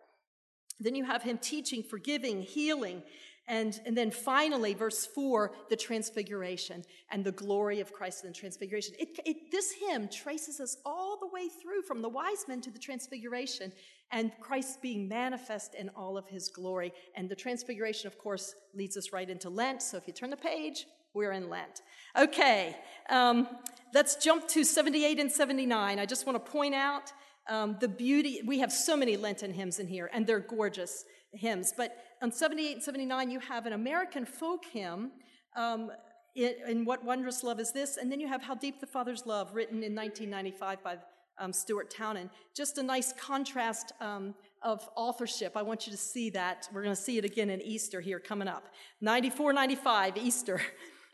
[0.80, 3.02] Then you have him teaching, forgiving, healing,
[3.48, 8.36] and, and then finally, verse 4, the transfiguration and the glory of Christ in the
[8.36, 8.94] transfiguration.
[8.98, 12.70] It, it, this hymn traces us all the way through from the wise men to
[12.70, 13.72] the transfiguration
[14.12, 16.92] and Christ being manifest in all of his glory.
[17.14, 19.82] And the transfiguration, of course, leads us right into Lent.
[19.82, 20.86] So if you turn the page,
[21.18, 21.82] we're in Lent.
[22.16, 22.76] Okay,
[23.10, 23.48] um,
[23.92, 25.98] let's jump to 78 and 79.
[25.98, 27.12] I just want to point out
[27.48, 28.40] um, the beauty.
[28.46, 31.74] We have so many Lenten hymns in here, and they're gorgeous hymns.
[31.76, 35.10] But on 78 and 79, you have an American folk hymn.
[35.56, 35.90] Um,
[36.36, 37.96] in, What Wondrous Love Is This?
[37.96, 40.98] And then you have How Deep the Father's Love, written in 1995 by
[41.38, 42.30] um, Stuart Townend.
[42.54, 45.56] Just a nice contrast um, of authorship.
[45.56, 46.68] I want you to see that.
[46.72, 48.68] We're going to see it again in Easter here coming up.
[49.00, 50.60] 94, 95, Easter.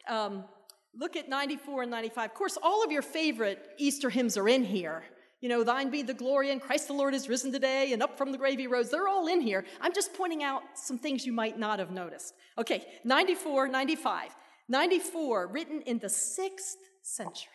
[0.09, 0.45] Um,
[0.97, 2.31] look at 94 and 95.
[2.31, 5.05] Of course, all of your favorite Easter hymns are in here.
[5.41, 8.17] You know, Thine be the glory, and Christ the Lord is risen today, and up
[8.17, 8.91] from the grave he rose.
[8.91, 9.65] They're all in here.
[9.81, 12.33] I'm just pointing out some things you might not have noticed.
[12.57, 14.31] Okay, 94, 95.
[14.69, 17.53] 94, written in the sixth century.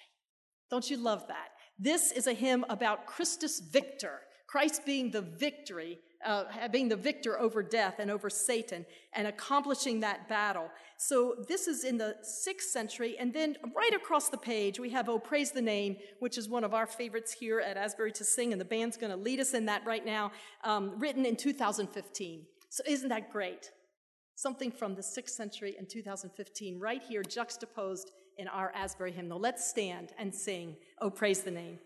[0.70, 1.50] Don't you love that?
[1.80, 7.40] This is a hymn about Christus Victor, Christ being the victory, uh, being the victor
[7.40, 8.84] over death and over Satan
[9.14, 10.70] and accomplishing that battle.
[10.98, 13.16] So this is in the sixth century.
[13.20, 16.64] And then right across the page, we have Oh, Praise the Name, which is one
[16.64, 18.52] of our favorites here at Asbury to sing.
[18.52, 20.32] And the band's going to lead us in that right now,
[20.64, 22.46] um, written in 2015.
[22.70, 23.70] So isn't that great?
[24.40, 29.38] something from the 6th century and 2015 right here juxtaposed in our Asbury hymnal.
[29.38, 31.78] Let's stand and sing, Oh, praise the name.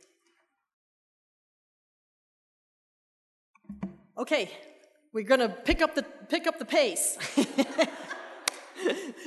[4.15, 4.51] Okay,
[5.11, 7.17] we're to pick up the pick up the pace.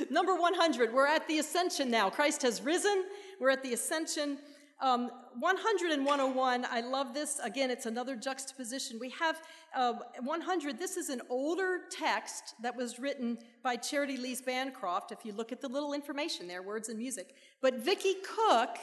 [0.09, 2.09] Number 100, we're at the ascension now.
[2.09, 3.03] Christ has risen.
[3.41, 4.37] We're at the ascension.
[4.79, 7.39] Um, 100 and 101, I love this.
[7.43, 8.97] Again, it's another juxtaposition.
[8.99, 9.41] We have
[9.75, 15.11] uh, 100, this is an older text that was written by Charitie Lees Bancroft.
[15.11, 17.33] If you look at the little information there, words and music.
[17.59, 18.77] But Vikki Cook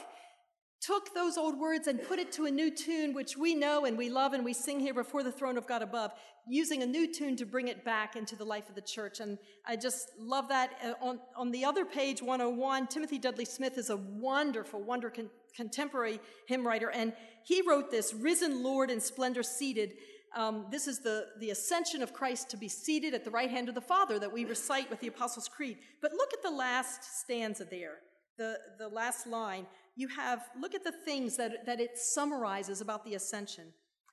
[0.85, 3.97] took those old words and put it to a new tune, which we know and
[3.97, 6.11] we love and we sing here before the throne of God above,
[6.47, 9.19] using a new tune to bring it back into the life of the church.
[9.19, 10.71] And I just love that.
[10.83, 15.29] Uh, on, on the other page, 101, Timothy Dudley Smith is a wonderful, wonder con-
[15.55, 19.93] contemporary hymn writer, and he wrote this Risen Lord in splendor seated.
[20.35, 23.69] Um, this is the, the ascension of Christ to be seated at the right hand
[23.69, 25.77] of the Father that we recite with the Apostles' Creed.
[26.01, 27.99] But look at the last stanza there,
[28.37, 29.65] the, the last line
[29.95, 33.65] you have, look at the things that, that it summarizes about the ascension.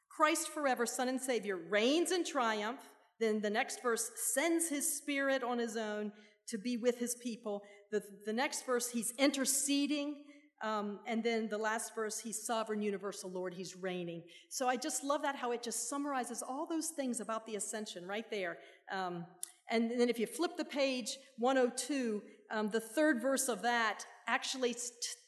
[0.09, 2.81] Christ forever, Son and Savior, reigns in triumph.
[3.19, 6.13] Then the next verse sends his spirit on his own
[6.49, 7.63] to be with his people.
[7.91, 10.17] The, the next verse, he's interceding.
[10.63, 14.23] Um, and then the last verse, he's sovereign, universal Lord, he's reigning.
[14.49, 18.07] So I just love that how it just summarizes all those things about the ascension
[18.07, 18.59] right there.
[18.93, 19.27] Um,
[19.71, 24.75] and then if you flip the page, 102, um, the third verse of that actually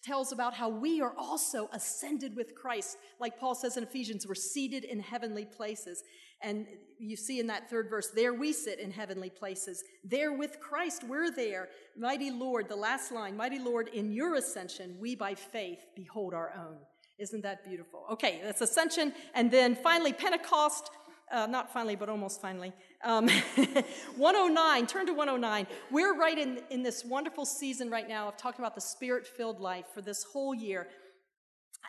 [0.03, 2.97] tells about how we are also ascended with Christ.
[3.21, 6.03] Like Paul says in Ephesians, we're seated in heavenly places.
[6.43, 6.67] And
[6.99, 9.83] you see in that third verse, there we sit in heavenly places.
[10.05, 11.69] There with Christ, we're there.
[11.97, 16.53] Mighty Lord, the last line, Mighty Lord, in your ascension, we by faith behold our
[16.57, 16.77] own.
[17.19, 18.05] Isn't that beautiful?
[18.13, 19.15] Okay, that's ascension.
[19.35, 20.91] And then finally, Pentecost.
[21.33, 22.73] Uh, not finally, but almost finally.
[23.03, 23.29] Um,
[24.17, 25.67] 109, turn to 109.
[25.91, 29.59] We're right in, in this wonderful season right now of talking about the spirit filled
[29.59, 30.87] life for this whole year.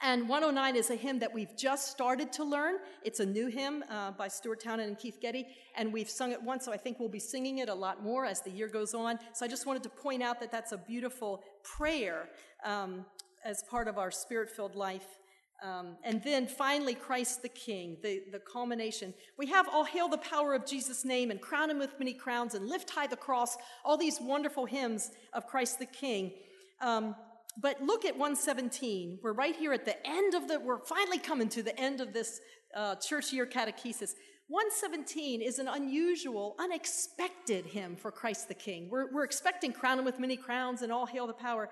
[0.01, 2.75] And 109 is a hymn that we've just started to learn.
[3.03, 6.41] It's a new hymn uh, by Stuart Townend and Keith Getty, and we've sung it
[6.41, 8.93] once, so I think we'll be singing it a lot more as the year goes
[8.93, 9.19] on.
[9.33, 12.29] So I just wanted to point out that that's a beautiful prayer
[12.65, 13.05] um,
[13.45, 15.17] as part of our spirit filled life
[15.63, 19.13] um, and then finally, Christ the King, the, the culmination.
[19.37, 22.55] We have All Hail the Power of Jesus' Name and Crown Him with Many Crowns
[22.55, 26.33] and Lift High the Cross, all these wonderful hymns of Christ the King.
[26.81, 27.15] Um,
[27.61, 29.19] but look at 117.
[29.23, 32.11] We're right here at the end of the, we're finally coming to the end of
[32.11, 32.41] this
[32.75, 34.13] uh, church year catechesis.
[34.47, 38.89] 117 is an unusual, unexpected hymn for Christ the King.
[38.91, 41.69] We're, we're expecting Crown Him with Many Crowns and All Hail the Power.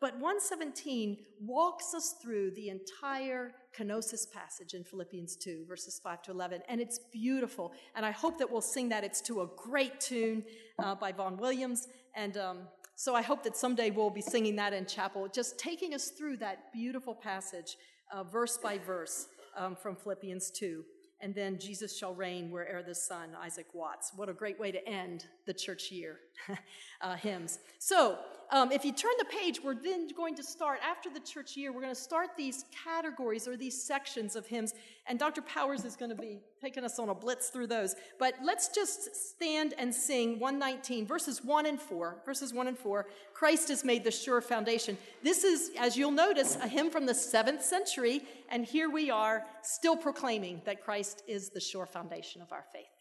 [0.00, 6.30] But 117 walks us through the entire kenosis passage in Philippians 2, verses 5 to
[6.32, 6.62] 11.
[6.68, 7.72] And it's beautiful.
[7.94, 9.04] And I hope that we'll sing that.
[9.04, 10.44] It's to a great tune
[10.78, 11.88] uh, by Vaughan Williams.
[12.14, 12.58] And um,
[12.94, 16.38] so I hope that someday we'll be singing that in chapel, just taking us through
[16.38, 17.76] that beautiful passage,
[18.12, 20.84] uh, verse by verse, um, from Philippians 2
[21.20, 24.12] and then Jesus shall reign where'er the sun, Isaac Watts.
[24.14, 26.20] What a great way to end the church year
[27.00, 27.58] uh, hymns.
[27.78, 28.18] So,
[28.52, 31.72] um, if you turn the page, we're then going to start, after the church year,
[31.72, 34.72] we're going to start these categories or these sections of hymns,
[35.08, 35.42] and Dr.
[35.42, 37.94] Powers is going to be taking us on a blitz through those.
[38.18, 42.22] But let's just stand and sing 119, verses 1 and 4.
[42.26, 44.98] Verses 1 and 4 Christ has made the sure foundation.
[45.22, 49.44] This is, as you'll notice, a hymn from the seventh century, and here we are
[49.62, 52.95] still proclaiming that Christ is the sure foundation of our faith.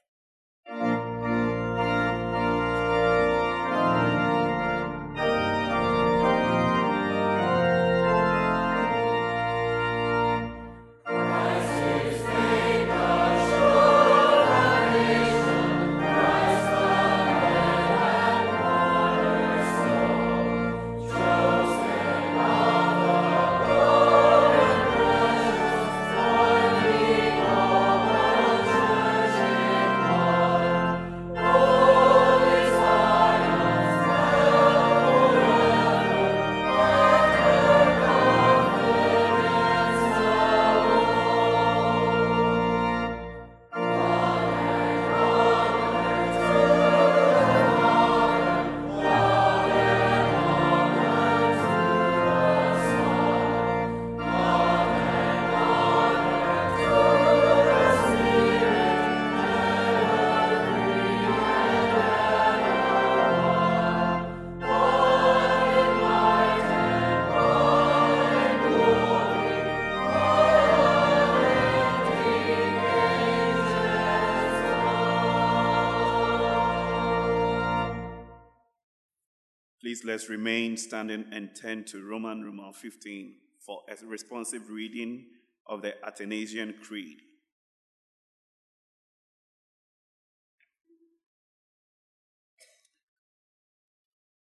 [79.85, 85.27] Please let's remain standing and turn to Roman Numeral 15 for a responsive reading
[85.67, 87.17] of the Athanasian Creed.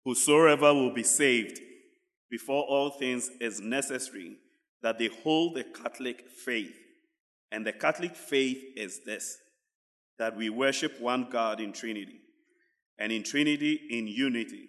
[0.07, 1.61] Whosoever will be saved,
[2.31, 4.39] before all things is necessary
[4.81, 6.75] that they hold the Catholic faith.
[7.53, 9.37] And the Catholic faith is this
[10.19, 12.19] that we worship one God in Trinity,
[12.99, 14.69] and in Trinity in unity,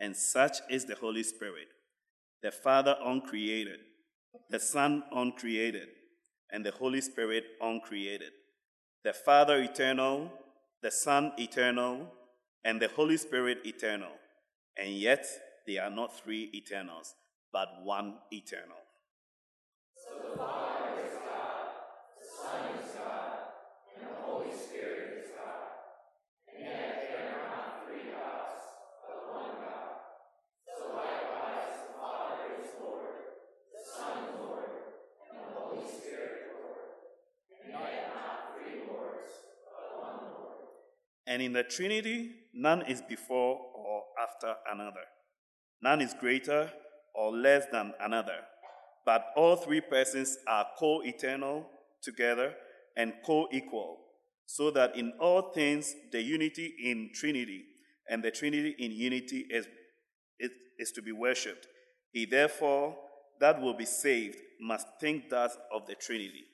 [0.00, 1.68] and such is the Holy Spirit.
[2.42, 3.80] The Father uncreated,
[4.48, 5.88] the Son uncreated,
[6.50, 8.32] and the Holy Spirit uncreated.
[9.04, 10.30] The Father eternal,
[10.82, 12.12] the Son eternal,
[12.64, 14.12] and the Holy Spirit eternal.
[14.76, 15.26] And yet
[15.66, 17.14] they are not three eternals,
[17.52, 18.76] but one eternal.
[19.96, 21.68] So the Father is God,
[22.20, 23.38] the Son is God,
[23.94, 25.68] and the Holy Spirit is God.
[26.48, 28.60] And yet they are not three gods,
[29.04, 30.00] but one God.
[30.64, 33.20] So likewise the Father is Lord,
[33.72, 34.72] the Son Lord,
[35.28, 36.88] and the Holy Spirit Lord.
[37.52, 39.28] And yet not three Lords,
[39.68, 40.64] but one Lord.
[41.30, 45.04] And in the Trinity, none is before or after another.
[45.80, 46.72] None is greater
[47.14, 48.40] or less than another,
[49.06, 51.66] but all three persons are co eternal
[52.02, 52.54] together
[52.96, 53.98] and co equal,
[54.44, 57.62] so that in all things the unity in Trinity
[58.08, 59.68] and the Trinity in unity is,
[60.40, 60.50] is,
[60.80, 61.68] is to be worshipped.
[62.10, 62.96] He therefore
[63.38, 66.46] that will be saved must think thus of the Trinity.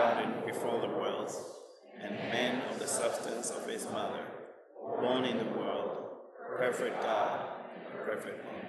[0.00, 1.38] regarded before the worlds,
[2.00, 4.24] and man of the substance of his mother,
[5.00, 6.06] born in the world,
[6.56, 8.66] perfect God, and perfect man.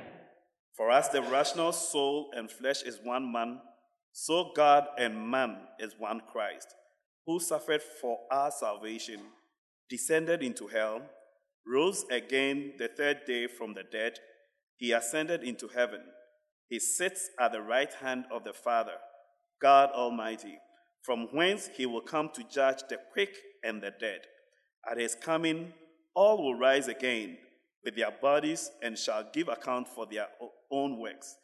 [0.76, 3.60] For as the rational soul and flesh is one man,
[4.12, 6.68] so God and man is one Christ,
[7.26, 9.20] who suffered for our salvation,
[9.90, 11.02] descended into hell,
[11.66, 14.20] rose again the third day from the dead,
[14.78, 16.02] he ascended into heaven.
[16.68, 18.98] He sits at the right hand of the Father,
[19.62, 20.58] God Almighty
[21.02, 24.22] from whence he will come to judge the quick and the dead.
[24.90, 25.74] At his coming,
[26.14, 27.38] all will rise again
[27.84, 30.28] with their bodies and shall give account for their
[30.72, 31.36] own works.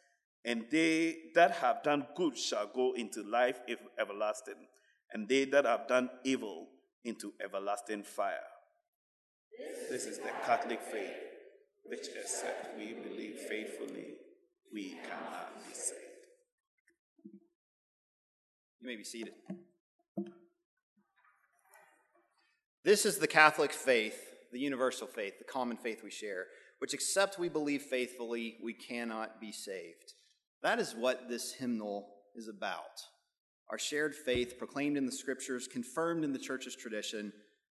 [0.44, 3.60] And they that have done good shall go into life
[3.98, 4.68] everlasting,
[5.12, 6.68] and they that have done evil
[7.04, 8.38] into everlasting fire.
[9.90, 11.16] This is the Catholic faith,
[11.84, 14.14] which except we believe faithfully,
[14.72, 15.98] we cannot be saved.
[18.80, 19.34] You may be seated.
[22.84, 26.46] This is the Catholic faith, the universal faith, the common faith we share,
[26.78, 30.14] which except we believe faithfully, we cannot be saved.
[30.62, 33.02] That is what this hymnal is about.
[33.70, 37.32] Our shared faith, proclaimed in the scriptures, confirmed in the church's tradition,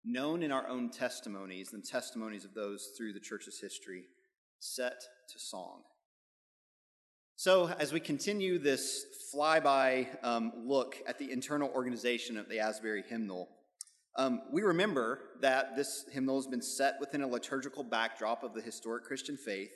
[0.05, 4.03] known in our own testimonies and testimonies of those through the church's history,
[4.59, 5.01] set
[5.31, 5.81] to song.
[7.35, 13.03] So, as we continue this flyby um, look at the internal organization of the Asbury
[13.07, 13.47] hymnal,
[14.17, 18.61] um, we remember that this hymnal has been set within a liturgical backdrop of the
[18.61, 19.71] historic Christian faith.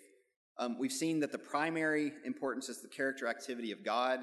[0.58, 4.20] Um, we've seen that the primary importance is the character activity of God,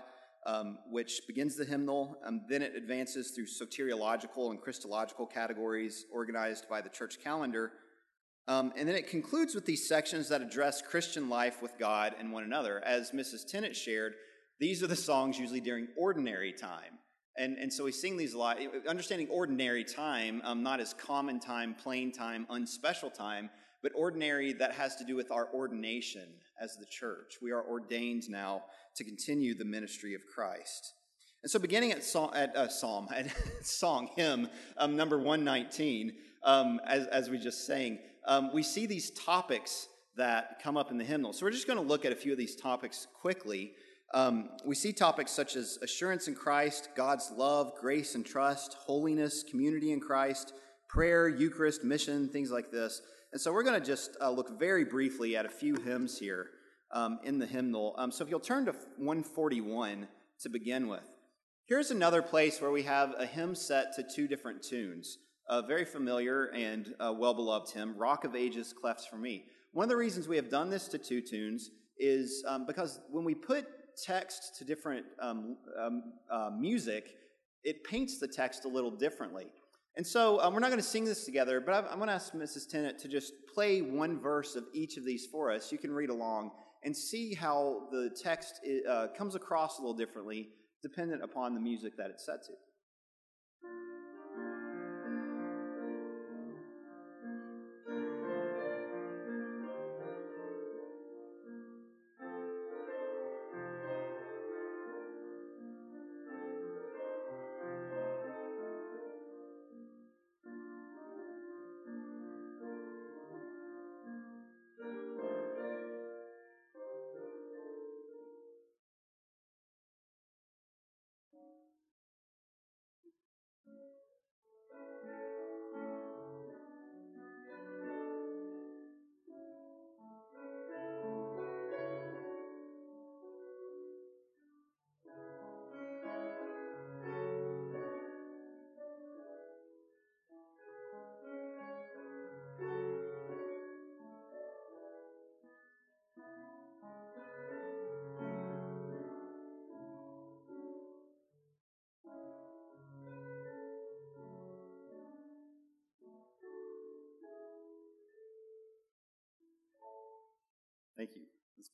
[0.47, 6.69] um, which begins the hymnal, um, then it advances through soteriological and Christological categories organized
[6.69, 7.73] by the church calendar
[8.51, 12.33] um, and then it concludes with these sections that address Christian life with God and
[12.33, 12.83] one another.
[12.85, 13.47] As Mrs.
[13.47, 14.15] Tennent shared,
[14.59, 16.99] these are the songs usually during ordinary time.
[17.37, 18.59] And, and so we sing these a lot,
[18.89, 23.51] understanding ordinary time, um, not as common time, plain time, unspecial time,
[23.83, 26.29] but ordinary that has to do with our ordination
[26.61, 27.37] as the church.
[27.41, 28.65] We are ordained now
[28.97, 30.95] to continue the ministry of Christ.
[31.43, 33.31] And so, beginning at, song, at uh, Psalm, at
[33.63, 36.13] song, hymn um, number 119,
[36.43, 40.99] um, as, as we just sang, um, we see these topics that come up in
[40.99, 41.33] the hymnal.
[41.33, 43.73] So we're just going to look at a few of these topics quickly.
[44.13, 49.45] Um, we see topics such as assurance in Christ, God's love, grace and trust, holiness,
[49.45, 50.53] community in Christ,
[50.89, 53.03] prayer, Eucharist, mission, things like this.
[53.33, 56.49] And so we're going to just uh, look very briefly at a few hymns here
[56.93, 57.95] um, in the hymnal.
[57.99, 60.09] Um, so if you'll turn to 141
[60.41, 61.09] to begin with.
[61.67, 65.19] Here's another place where we have a hymn set to two different tunes.
[65.49, 69.45] A very familiar and uh, well beloved hymn, Rock of Ages Clefts for Me.
[69.73, 73.25] One of the reasons we have done this to two tunes is um, because when
[73.25, 73.67] we put
[74.05, 77.15] text to different um, um, uh, music,
[77.65, 79.47] it paints the text a little differently.
[79.97, 82.33] And so um, we're not going to sing this together, but I'm, going to ask
[82.33, 82.69] Mrs.
[82.69, 85.73] Tennent to just play one verse of each of these for us.
[85.73, 86.53] You can read along
[86.85, 90.49] and see how the text uh, comes across a little differently
[90.83, 92.53] dependent upon the music that it's set to.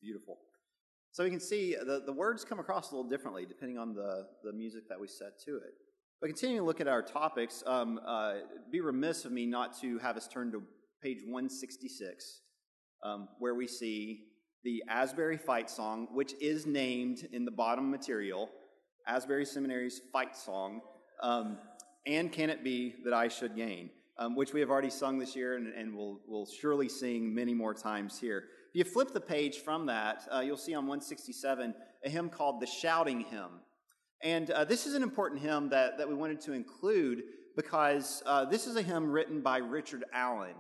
[0.06, 0.38] Beautiful.
[1.10, 4.28] So you can see the, the words come across a little differently depending on the,
[4.44, 5.74] the music that we set to it.
[6.20, 8.34] But continuing to look at our topics, um, uh,
[8.70, 10.62] be remiss of me not to have us turn to
[11.02, 12.40] page 166,
[13.02, 14.26] um, where we see
[14.62, 18.48] the Asbury Fight Song, which is named in the bottom material,
[19.08, 20.80] Asbury Seminary's Fight Song,
[21.20, 21.58] um,
[22.06, 25.34] and Can It Be That I Should Gain, um, which we have already sung this
[25.34, 28.44] year and, and will will surely sing many more times here
[28.76, 31.74] you flip the page from that, uh, you'll see on 167
[32.04, 33.62] a hymn called the Shouting Hymn.
[34.22, 37.22] And uh, this is an important hymn that, that we wanted to include
[37.56, 40.56] because uh, this is a hymn written by Richard Allen,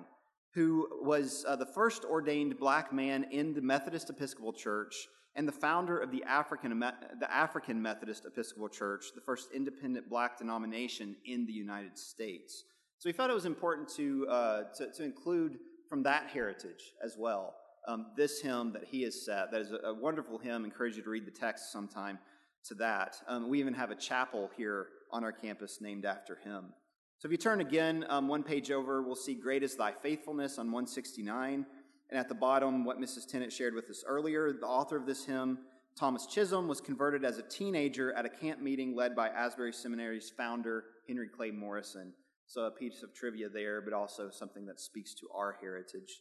[0.54, 5.52] who was uh, the first ordained black man in the Methodist Episcopal Church and the
[5.52, 11.44] founder of the African, the African Methodist Episcopal Church, the first independent black denomination in
[11.44, 12.64] the United States.
[12.96, 15.58] So we felt it was important to, uh, to, to include
[15.90, 17.56] from that heritage as well
[17.86, 19.50] um, this hymn that he has set.
[19.50, 20.64] That is a, wonderful hymn.
[20.64, 22.18] Encourage you to read the text sometime
[22.64, 23.16] to that.
[23.28, 26.72] Um, we even have a chapel here on our campus named after him.
[27.18, 30.58] So if you turn again um, one page over, we'll see Great is Thy Faithfulness
[30.58, 31.64] on 169.
[32.10, 33.26] And at the bottom, what Mrs.
[33.26, 35.58] Tennent shared with us earlier, the author of this hymn,
[35.98, 40.30] Thomas Chisholm, was converted as a teenager at a camp meeting led by Asbury Seminary's
[40.30, 42.12] founder, Henry Clay Morrison.
[42.46, 46.20] So a piece of trivia there, but also something that speaks to our heritage.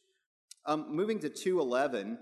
[0.67, 2.17] Um, moving to 211,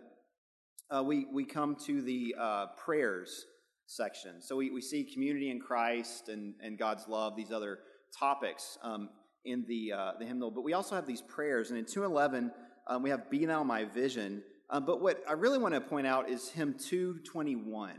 [0.92, 3.46] uh, we, we come to the uh, prayers
[3.86, 4.42] section.
[4.42, 7.80] So we, we see community in Christ and, and God's love, these other
[8.18, 9.10] topics um,
[9.46, 10.52] in the, uh, the hymnal.
[10.52, 11.70] But we also have these prayers.
[11.70, 12.52] And in 211,
[12.88, 14.44] um, we have Be Now My Vision.
[14.70, 17.94] Um, but what I really want to point out is hymn 221.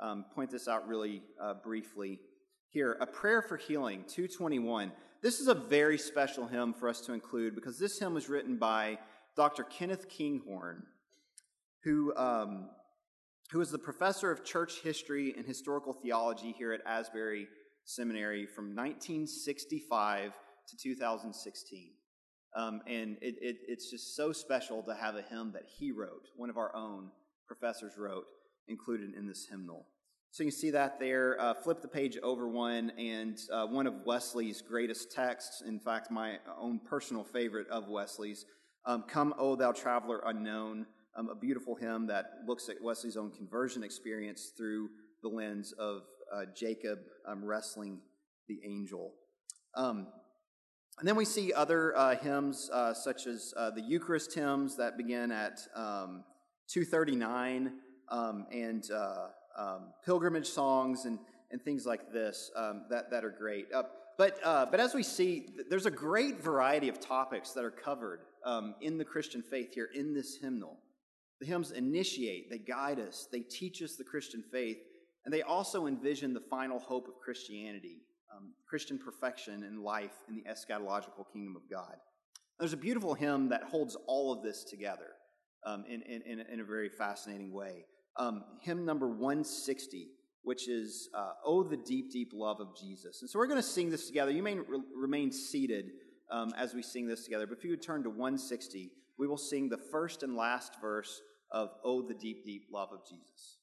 [0.00, 2.20] Um, point this out really uh, briefly
[2.68, 2.96] here.
[3.00, 4.92] A Prayer for Healing, 221.
[5.20, 8.56] This is a very special hymn for us to include because this hymn was written
[8.56, 8.98] by
[9.40, 9.64] Dr.
[9.64, 10.82] Kenneth Kinghorn,
[11.82, 12.68] who, um,
[13.50, 17.48] who is the professor of church history and historical theology here at Asbury
[17.86, 20.34] Seminary from 1965
[20.68, 21.90] to 2016.
[22.54, 26.28] Um, and it, it, it's just so special to have a hymn that he wrote,
[26.36, 27.08] one of our own
[27.46, 28.26] professors wrote,
[28.68, 29.86] included in this hymnal.
[30.32, 31.40] So you can see that there.
[31.40, 36.10] Uh, flip the page over one, and uh, one of Wesley's greatest texts, in fact,
[36.10, 38.44] my own personal favorite of Wesley's,
[38.86, 43.30] um, Come, O Thou Traveler Unknown, um, a beautiful hymn that looks at Wesley's own
[43.30, 44.88] conversion experience through
[45.22, 46.02] the lens of
[46.34, 48.00] uh, Jacob um, wrestling
[48.48, 49.12] the angel.
[49.74, 50.06] Um,
[50.98, 54.96] and then we see other uh, hymns, uh, such as uh, the Eucharist hymns that
[54.96, 56.24] begin at um,
[56.68, 57.72] 239
[58.10, 59.28] um, and uh,
[60.04, 61.18] pilgrimage songs and,
[61.50, 62.50] and things like this
[62.90, 63.66] that, that are great.
[63.74, 63.84] Uh,
[64.18, 68.74] but, but as we see, there's a great variety of topics that are covered um,
[68.80, 70.78] in the Christian faith here in this hymnal.
[71.40, 74.78] The hymns initiate, they guide us, they teach us the Christian faith,
[75.24, 78.02] and they also envision the final hope of Christianity,
[78.34, 81.96] um, Christian perfection in life in the eschatological kingdom of God.
[82.58, 85.12] There's a beautiful hymn that holds all of this together
[85.64, 87.84] um, in, in, in, a very fascinating way.
[88.16, 90.08] Um, hymn number 160,
[90.42, 93.22] which is uh, Oh, the Deep, Deep Love of Jesus.
[93.22, 94.30] And so we're going to sing this together.
[94.30, 95.86] You may re- remain seated
[96.30, 99.36] um, as we sing this together, but if you would turn to 160, we will
[99.36, 103.58] sing the first and last verse of Oh, the Deep, Deep Love of Jesus.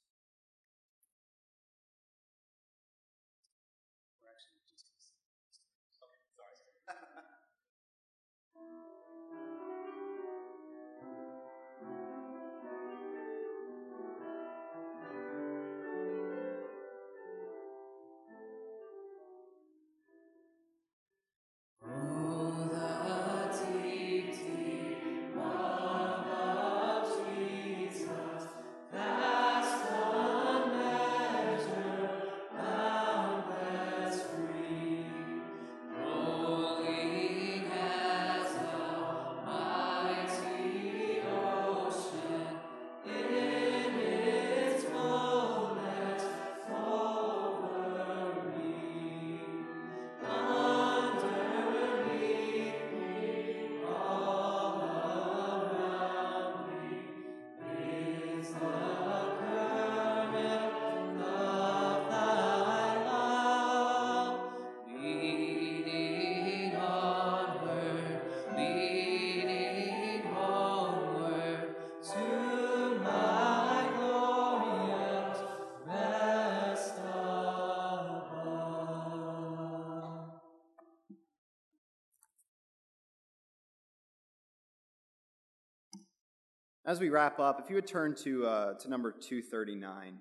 [86.88, 90.20] As we wrap up, if you would turn to, uh, to number 239,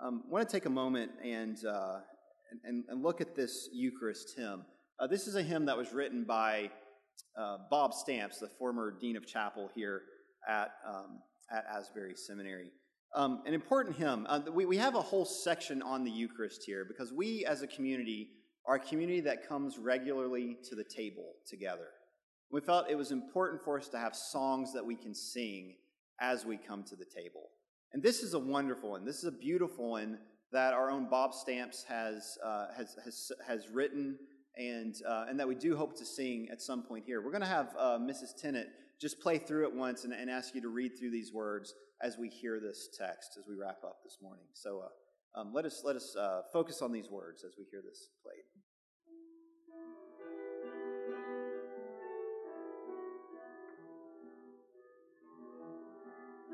[0.00, 1.96] um, I want to take a moment and, uh,
[2.62, 4.64] and, and, look at this Eucharist hymn.
[5.00, 6.70] Uh, this is a hymn that was written by
[7.36, 10.02] uh, Bob Stamps, the former Dean of Chapel here
[10.48, 11.18] at, um,
[11.50, 12.70] at Asbury Seminary.
[13.16, 14.24] Um, an important hymn.
[14.28, 17.66] Uh, we, we have a whole section on the Eucharist here because we as a
[17.66, 18.28] community
[18.68, 21.88] are a community that comes regularly to the table together.
[22.52, 25.74] We felt it was important for us to have songs that we can sing
[26.20, 27.50] as we come to the table.
[27.92, 29.04] And this is a wonderful one.
[29.04, 30.18] This is a beautiful one
[30.52, 34.18] that our own Bob Stamps has, uh, has, has, has written
[34.56, 37.22] and, uh, and that we do hope to sing at some point here.
[37.22, 38.40] We're going to have uh, Mrs.
[38.40, 38.68] Tennent
[39.00, 42.18] just play through it once and, and, ask you to read through these words as
[42.18, 44.46] we hear this text as we wrap up this morning.
[44.54, 44.82] So
[45.36, 48.08] uh, um, let us, let us uh, focus on these words as we hear this
[48.24, 48.42] played.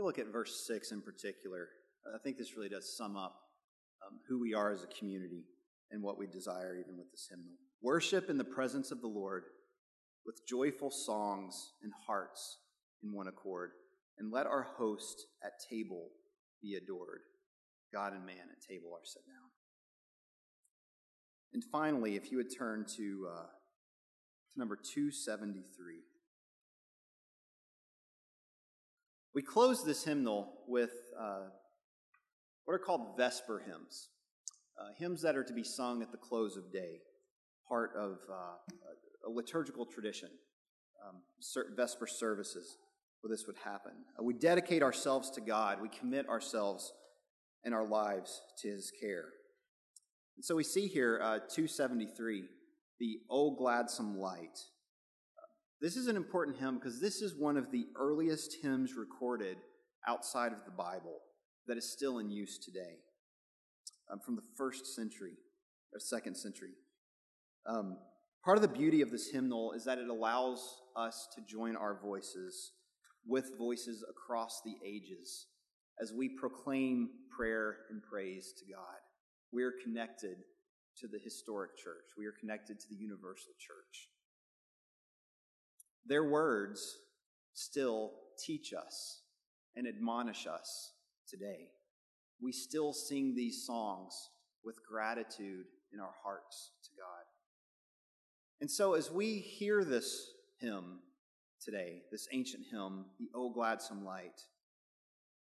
[0.00, 1.68] you look at verse 6 in particular,
[2.06, 3.36] I think this really does sum up
[4.06, 5.44] um, who we are as a community
[5.90, 7.56] and what we desire even with this hymnal.
[7.82, 9.44] Worship in the presence of the Lord
[10.24, 12.58] with joyful songs and hearts
[13.02, 13.72] in one accord,
[14.18, 16.08] and let our host at table
[16.62, 17.20] be adored.
[17.92, 19.50] God and man at table are set down.
[21.52, 23.46] And finally, if you would turn to, uh,
[24.52, 26.09] to number 273.
[29.40, 31.44] We close this hymnal with uh,
[32.66, 34.10] what are called Vesper hymns,
[34.78, 36.98] uh, hymns that are to be sung at the close of day,
[37.66, 40.28] part of uh, a liturgical tradition,
[41.08, 41.22] um,
[41.74, 42.76] Vesper services
[43.22, 43.92] where this would happen.
[44.18, 46.92] Uh, we dedicate ourselves to God, we commit ourselves
[47.64, 49.30] and our lives to His care.
[50.36, 52.44] And so we see here uh, 273,
[52.98, 54.58] the O Gladsome Light.
[55.80, 59.56] This is an important hymn because this is one of the earliest hymns recorded
[60.06, 61.20] outside of the Bible
[61.66, 62.98] that is still in use today
[64.12, 65.38] um, from the first century
[65.94, 66.72] or second century.
[67.66, 67.96] Um,
[68.44, 71.98] part of the beauty of this hymnal is that it allows us to join our
[72.02, 72.72] voices
[73.26, 75.46] with voices across the ages
[75.98, 78.98] as we proclaim prayer and praise to God.
[79.50, 80.36] We are connected
[80.98, 84.08] to the historic church, we are connected to the universal church.
[86.10, 86.98] Their words
[87.54, 88.10] still
[88.44, 89.22] teach us
[89.76, 90.92] and admonish us
[91.28, 91.68] today.
[92.42, 94.12] We still sing these songs
[94.64, 97.24] with gratitude in our hearts to God.
[98.60, 100.98] And so, as we hear this hymn
[101.64, 104.40] today, this ancient hymn, the O Gladsome Light,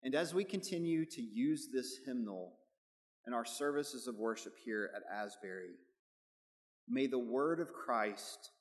[0.03, 2.53] and as we continue to use this hymnal
[3.25, 5.71] in our services of worship here at Asbury,
[6.87, 8.51] may the word of Christ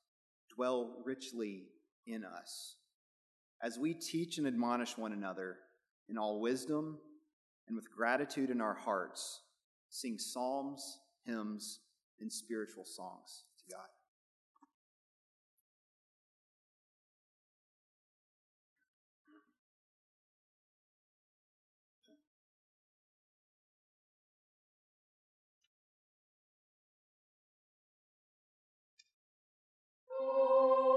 [0.57, 1.67] dwell richly
[2.09, 2.77] in us
[3.63, 5.57] as we teach and admonish one another
[6.09, 6.99] in all wisdom
[7.67, 9.41] and with gratitude in our hearts,
[9.91, 11.81] sing psalms, hymns,
[12.21, 13.87] and spiritual songs to God.
[30.21, 30.88] Oh.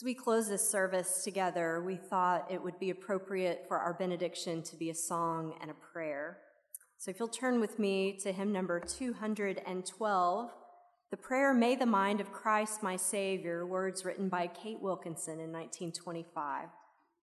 [0.00, 4.62] As we close this service together, we thought it would be appropriate for our benediction
[4.62, 6.38] to be a song and a prayer.
[6.96, 10.50] So if you'll turn with me to hymn number 212,
[11.10, 15.52] the prayer, May the Mind of Christ My Savior, words written by Kate Wilkinson in
[15.52, 16.68] 1925.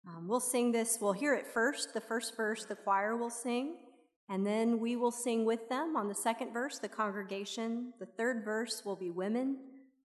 [0.10, 1.94] Um, we'll sing this, we'll hear it first.
[1.94, 3.78] The first verse, the choir will sing,
[4.28, 7.94] and then we will sing with them on the second verse, the congregation.
[8.02, 9.60] The third verse will be women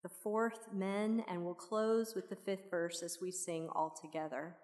[0.03, 4.57] the fourth, men, and we'll close with the fifth verse as we sing all together.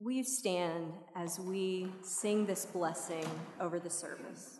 [0.00, 3.26] We stand as we sing this blessing
[3.60, 4.57] over the service.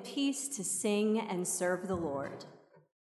[0.00, 2.44] Peace to sing and serve the Lord.